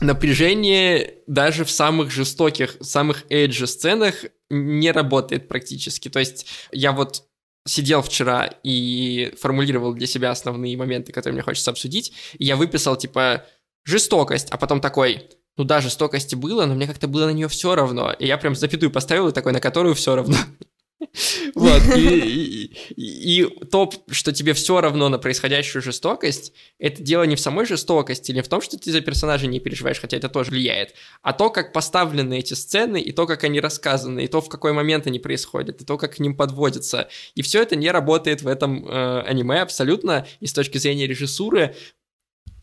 напряжение 0.00 1.16
даже 1.26 1.64
в 1.64 1.70
самых 1.70 2.10
жестоких, 2.10 2.76
самых 2.80 3.24
эйджи 3.30 3.66
сценах 3.66 4.14
не 4.50 4.92
работает 4.92 5.48
практически. 5.48 6.08
То 6.08 6.18
есть 6.18 6.46
я 6.72 6.92
вот 6.92 7.24
сидел 7.66 8.02
вчера 8.02 8.50
и 8.62 9.34
формулировал 9.40 9.92
для 9.92 10.06
себя 10.06 10.30
основные 10.30 10.76
моменты, 10.76 11.12
которые 11.12 11.34
мне 11.34 11.42
хочется 11.42 11.70
обсудить, 11.70 12.12
и 12.38 12.44
я 12.44 12.56
выписал, 12.56 12.96
типа, 12.96 13.44
жестокость, 13.84 14.48
а 14.50 14.56
потом 14.56 14.80
такой, 14.80 15.28
ну 15.56 15.64
да, 15.64 15.80
жестокости 15.80 16.34
было, 16.34 16.64
но 16.66 16.74
мне 16.74 16.86
как-то 16.86 17.08
было 17.08 17.26
на 17.26 17.32
нее 17.32 17.48
все 17.48 17.74
равно. 17.74 18.12
И 18.12 18.26
я 18.26 18.38
прям 18.38 18.54
запятую 18.54 18.90
поставил, 18.90 19.28
и 19.28 19.32
такой, 19.32 19.52
на 19.52 19.60
которую 19.60 19.94
все 19.94 20.14
равно. 20.14 20.36
Вот, 21.58 21.82
и, 21.96 22.72
и, 22.96 23.42
и 23.42 23.64
то, 23.66 23.90
что 24.10 24.32
тебе 24.32 24.52
все 24.52 24.80
равно 24.80 25.08
на 25.08 25.18
происходящую 25.18 25.82
жестокость, 25.82 26.52
это 26.78 27.02
дело 27.02 27.24
не 27.24 27.36
в 27.36 27.40
самой 27.40 27.66
жестокости, 27.66 28.32
не 28.32 28.42
в 28.42 28.48
том, 28.48 28.60
что 28.60 28.78
ты 28.78 28.92
за 28.92 29.00
персонажа 29.00 29.46
не 29.46 29.60
переживаешь, 29.60 30.00
хотя 30.00 30.16
это 30.16 30.28
тоже 30.28 30.50
влияет, 30.50 30.94
а 31.22 31.32
то, 31.32 31.50
как 31.50 31.72
поставлены 31.72 32.38
эти 32.38 32.54
сцены, 32.54 33.00
и 33.00 33.12
то, 33.12 33.26
как 33.26 33.44
они 33.44 33.60
рассказаны, 33.60 34.24
и 34.24 34.28
то, 34.28 34.40
в 34.40 34.48
какой 34.48 34.72
момент 34.72 35.06
они 35.06 35.18
происходят, 35.18 35.80
и 35.80 35.84
то, 35.84 35.98
как 35.98 36.14
к 36.14 36.18
ним 36.20 36.36
подводятся. 36.36 37.08
И 37.34 37.42
все 37.42 37.62
это 37.62 37.76
не 37.76 37.90
работает 37.90 38.42
в 38.42 38.48
этом 38.48 38.86
э, 38.86 39.20
аниме 39.22 39.60
абсолютно, 39.60 40.26
и 40.40 40.46
с 40.46 40.52
точки 40.52 40.78
зрения 40.78 41.06
режиссуры 41.06 41.74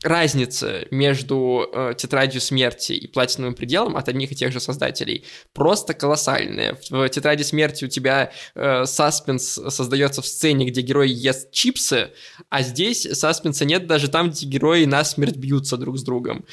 разница 0.05 0.85
между 0.91 1.67
э, 1.73 1.93
тетрадью 1.97 2.39
смерти 2.39 2.93
и 2.93 3.07
платиновым 3.07 3.55
пределом 3.55 3.97
от 3.97 4.07
одних 4.07 4.31
и 4.31 4.35
тех 4.35 4.51
же 4.51 4.59
создателей 4.59 5.25
просто 5.53 5.93
колоссальная. 5.93 6.77
В 6.89 7.09
тетради 7.09 7.43
смерти 7.43 7.85
у 7.85 7.87
тебя 7.87 8.31
э, 8.53 8.85
саспенс 8.85 9.59
создается 9.69 10.21
в 10.21 10.27
сцене, 10.27 10.67
где 10.67 10.81
герой 10.81 11.09
ест 11.09 11.51
чипсы, 11.51 12.11
а 12.49 12.61
здесь 12.61 13.01
саспенса 13.13 13.65
нет 13.65 13.87
даже 13.87 14.07
там, 14.07 14.29
где 14.29 14.45
герои 14.45 14.85
насмерть 14.85 15.37
бьются 15.37 15.77
друг 15.77 15.97
с 15.97 16.03
другом. 16.03 16.45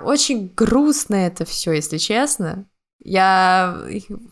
Очень 0.00 0.52
грустно 0.54 1.14
это 1.14 1.44
все, 1.44 1.72
если 1.72 1.98
честно. 1.98 2.66
Я, 3.00 3.84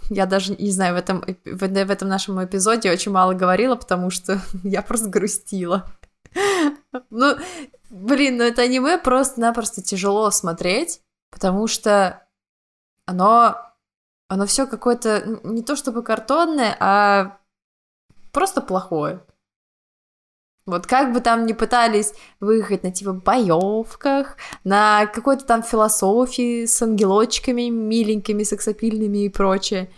я 0.08 0.24
даже 0.24 0.54
не 0.54 0.70
знаю, 0.70 0.94
в 0.94 0.98
этом, 0.98 1.22
в, 1.44 1.58
в 1.58 1.90
этом 1.90 2.08
нашем 2.08 2.42
эпизоде 2.42 2.90
очень 2.90 3.12
мало 3.12 3.34
говорила, 3.34 3.76
потому 3.76 4.10
что 4.10 4.40
я 4.64 4.80
просто 4.80 5.08
грустила. 5.08 5.92
Ну, 7.10 7.36
блин, 7.93 8.38
ну 8.38 8.45
это 8.45 8.62
аниме 8.62 8.99
просто-напросто 8.99 9.82
тяжело 9.82 10.30
смотреть, 10.30 11.03
потому 11.30 11.66
что 11.68 12.26
оно, 13.07 13.57
оно 14.28 14.47
все 14.47 14.66
какое-то 14.66 15.40
не 15.45 15.62
то 15.62 15.76
чтобы 15.76 16.03
картонное, 16.03 16.76
а 16.80 17.38
просто 18.32 18.61
плохое. 18.62 19.24
Вот 20.64 20.86
как 20.86 21.12
бы 21.12 21.20
там 21.20 21.45
ни 21.45 21.53
пытались 21.53 22.14
выехать 22.40 22.84
на 22.84 22.93
типа 22.93 23.12
боевках, 23.12 24.36
на 24.64 25.07
какой-то 25.07 25.45
там 25.45 25.62
философии 25.62 26.66
с 26.66 26.80
ангелочками 26.80 27.68
миленькими, 27.68 28.45
сексапильными 28.45 29.24
и 29.24 29.28
прочее, 29.28 29.90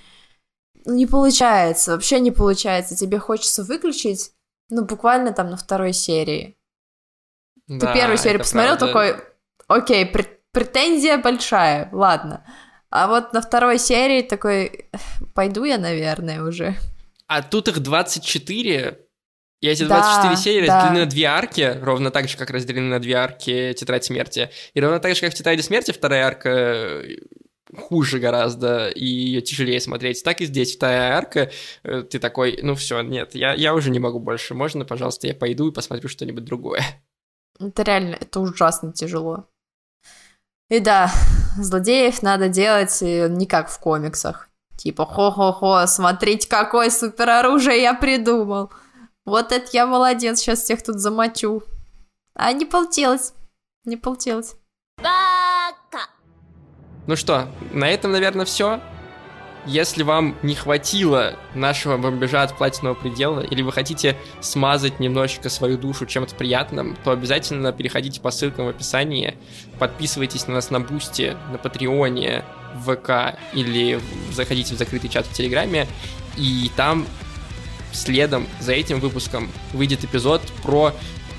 не 0.87 1.07
получается, 1.07 1.93
вообще 1.93 2.19
не 2.21 2.31
получается. 2.31 2.97
Тебе 2.97 3.19
хочется 3.19 3.63
выключить, 3.63 4.33
ну, 4.71 4.85
буквально 4.85 5.33
там 5.33 5.51
на 5.51 5.57
второй 5.57 5.93
серии. 5.93 6.57
Да, 7.67 7.93
Ты 7.93 7.99
первую 7.99 8.19
серию 8.19 8.41
посмотрел, 8.41 8.77
правда. 8.77 8.87
такой, 8.87 9.25
окей, 9.69 10.13
претензия 10.53 11.19
большая, 11.19 11.89
ладно. 11.93 12.45
А 12.91 13.09
вот 13.09 13.33
на 13.33 13.41
второй 13.41 13.79
серии 13.79 14.23
такой, 14.23 14.89
пойду 15.35 15.65
я, 15.65 15.79
наверное, 15.79 16.43
уже. 16.43 16.77
А 17.27 17.43
тут 17.43 17.69
их 17.69 17.81
24, 17.81 18.99
и 19.61 19.67
эти 19.67 19.83
24 19.85 20.35
да, 20.35 20.37
серии 20.37 20.67
да. 20.67 20.77
разделены 20.77 21.05
на 21.07 21.11
две 21.11 21.25
арки, 21.25 21.79
ровно 21.81 22.11
так 22.11 22.29
же, 22.29 22.37
как 22.37 22.51
разделены 22.51 22.89
на 22.89 23.01
две 23.01 23.15
арки 23.15 23.73
Тетрадь 23.73 24.05
Смерти. 24.05 24.51
И 24.75 24.81
ровно 24.81 25.01
так 25.01 25.15
же, 25.15 25.23
как 25.23 25.33
в 25.33 25.35
Тетради 25.35 25.63
Смерти 25.63 25.91
вторая 25.91 26.27
арка 26.27 26.51
э, 26.51 27.17
хуже 27.75 28.19
гораздо, 28.19 28.89
и 28.89 29.07
ее 29.07 29.41
тяжелее 29.41 29.81
смотреть. 29.81 30.23
Так 30.23 30.41
и 30.41 30.45
здесь 30.45 30.77
вторая 30.77 31.17
арка, 31.17 31.51
э, 31.83 32.03
ты 32.03 32.19
такой, 32.19 32.59
ну 32.63 32.75
все, 32.75 33.01
нет, 33.01 33.35
я, 33.35 33.55
я 33.55 33.75
уже 33.75 33.91
не 33.91 33.99
могу 33.99 34.21
больше, 34.21 34.55
можно, 34.55 34.85
пожалуйста, 34.85 35.27
я 35.27 35.35
пойду 35.35 35.71
и 35.71 35.73
посмотрю 35.73 36.09
что-нибудь 36.09 36.45
другое. 36.45 36.83
Это 37.59 37.83
реально, 37.83 38.17
это 38.17 38.41
ужасно 38.41 38.93
тяжело. 38.93 39.49
И 40.69 40.81
да, 40.81 41.11
злодеев 41.57 42.23
надо 42.23 42.49
делать 42.49 43.01
не 43.01 43.47
как 43.47 43.69
в 43.69 43.79
комиксах. 43.79 44.49
Типа, 44.77 45.07
хо-хо-хо, 45.07 45.87
смотрите, 45.87 46.49
какое 46.49 46.91
супероружие 46.91 47.83
я 47.83 47.95
придумал. 47.95 48.73
Вот 49.25 49.53
это 49.53 49.69
я 49.73 49.87
молодец, 49.87 50.41
сейчас 50.41 50.61
всех 50.61 50.83
тут 50.83 50.99
замочу. 50.99 51.63
А 52.35 52.53
не 52.53 52.65
получилось. 52.65 53.33
Не 53.85 53.97
получилось. 53.97 54.57
Бака. 54.97 56.09
Ну 57.07 57.17
что, 57.17 57.49
на 57.73 57.89
этом, 57.89 58.13
наверное, 58.13 58.45
все. 58.45 58.81
Если 59.67 60.03
вам 60.03 60.37
не 60.43 60.55
хватило 60.55 61.39
нашего 61.55 61.97
бомбежа 61.97 62.43
от 62.43 62.57
платинового 62.57 62.99
предела, 62.99 63.41
или 63.41 63.63
вы 63.63 63.73
хотите 63.73 64.17
смазать 64.43 65.01
немножечко 65.01 65.49
свою 65.49 65.79
душу 65.79 66.05
чем-то 66.05 66.35
приятным, 66.35 66.97
то 67.03 67.13
обязательно 67.13 67.73
переходите 67.73 68.21
по 68.21 68.31
ссылкам 68.31 68.67
в 68.67 68.69
описании, 68.69 69.37
подписывайтесь 69.79 70.47
на 70.47 70.55
нас 70.55 70.71
на 70.71 70.81
Бусти, 70.81 71.35
на 71.51 71.57
Патреоне, 71.57 72.45
в 72.75 72.95
ВК, 72.95 73.39
или 73.55 74.01
заходите 74.33 74.75
в 74.75 74.79
закрытый 74.79 75.09
чат 75.09 75.27
в 75.27 75.33
Телеграме, 75.33 75.87
и 76.37 76.71
там 76.77 77.07
следом 77.93 78.47
за 78.61 78.73
этим 78.73 79.01
выпуском 79.01 79.51
выйдет 79.73 80.05
эпизод 80.05 80.43
про 80.63 80.93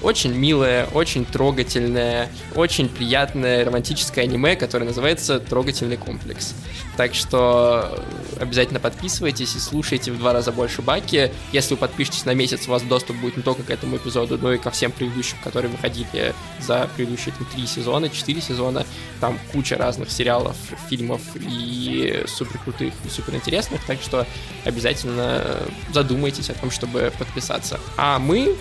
очень 0.06 0.34
милое, 0.34 0.86
очень 0.94 1.26
трогательное, 1.26 2.30
очень 2.56 2.88
приятное 2.90 3.66
романтическое 3.66 4.26
аниме, 4.26 4.56
которое 4.56 4.86
называется 4.86 5.40
«Трогательный 5.40 5.98
комплекс». 5.98 6.54
Так 6.96 7.16
что 7.16 8.00
обязательно 8.40 8.80
подписывайтесь 8.80 9.56
и 9.56 9.60
слушайте 9.60 10.12
в 10.12 10.20
два 10.20 10.32
раза 10.32 10.52
больше 10.52 10.84
Баки. 10.84 11.32
Если 11.52 11.74
вы 11.74 11.80
подпишетесь 11.80 12.24
на 12.26 12.36
месяц, 12.36 12.68
у 12.68 12.72
вас 12.72 12.84
доступ 12.84 13.18
будет 13.18 13.38
не 13.38 13.44
только 13.44 13.64
к 13.64 13.72
этому 13.72 13.98
эпизоду, 13.98 14.38
но 14.38 14.54
и 14.54 14.60
ко 14.60 14.70
всем 14.70 14.92
предыдущим, 14.92 15.38
которые 15.44 15.72
выходили 15.72 16.36
за 16.62 16.88
предыдущие 16.96 17.34
там, 17.36 17.48
три 17.48 17.66
сезона, 17.66 18.08
четыре 18.10 18.42
сезона. 18.42 18.86
Там 19.20 19.40
куча 19.52 19.76
разных 19.76 20.12
сериалов, 20.12 20.56
фильмов 20.88 21.22
и 21.36 22.24
супер 22.28 22.60
крутых 22.60 22.94
и 23.04 23.10
супер 23.10 23.34
интересных, 23.34 23.84
так 23.86 24.00
что 24.02 24.28
обязательно 24.66 25.44
задумайтесь 25.92 26.52
о 26.52 26.54
том, 26.54 26.70
чтобы 26.70 27.12
подписаться. 27.18 27.80
А 27.98 28.20
мы 28.20 28.56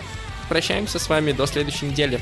прощаемся 0.47 0.99
с 0.99 1.09
вами 1.09 1.33
до 1.33 1.47
следующей 1.47 1.87
недели. 1.87 2.21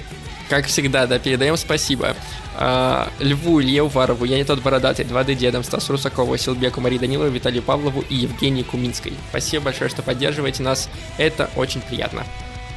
Как 0.49 0.67
всегда, 0.67 1.07
да, 1.07 1.19
передаем 1.19 1.57
спасибо 1.57 2.15
э, 2.59 3.07
Льву, 3.21 3.61
Илье 3.63 3.83
Уварову, 3.83 4.25
Я 4.25 4.37
не 4.37 4.45
тот 4.45 4.61
бородатый, 4.61 5.05
2D 5.05 5.35
дедом, 5.35 5.63
Стасу 5.63 5.93
Русакову, 5.93 6.37
Силбеку, 6.37 6.81
Марии 6.81 6.99
Данилову, 6.99 7.31
Виталию 7.31 7.63
Павлову 7.63 8.05
и 8.09 8.17
Евгении 8.17 8.63
Куминской. 8.63 9.15
Спасибо 9.31 9.65
большое, 9.65 9.89
что 9.89 10.03
поддерживаете 10.03 10.63
нас. 10.63 10.89
Это 11.17 11.51
очень 11.57 11.81
приятно. 11.81 12.25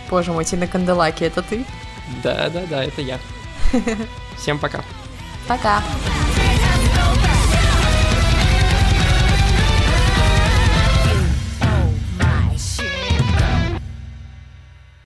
Боже 0.09 0.31
мой, 0.31 0.45
Тина 0.45 0.67
Канделаки, 0.67 1.23
это 1.23 1.41
ты? 1.41 1.65
Да, 2.23 2.49
да, 2.49 2.63
да, 2.69 2.83
это 2.83 3.01
я. 3.01 3.19
Всем 4.37 4.59
пока. 4.59 4.83
Пока. 5.47 5.81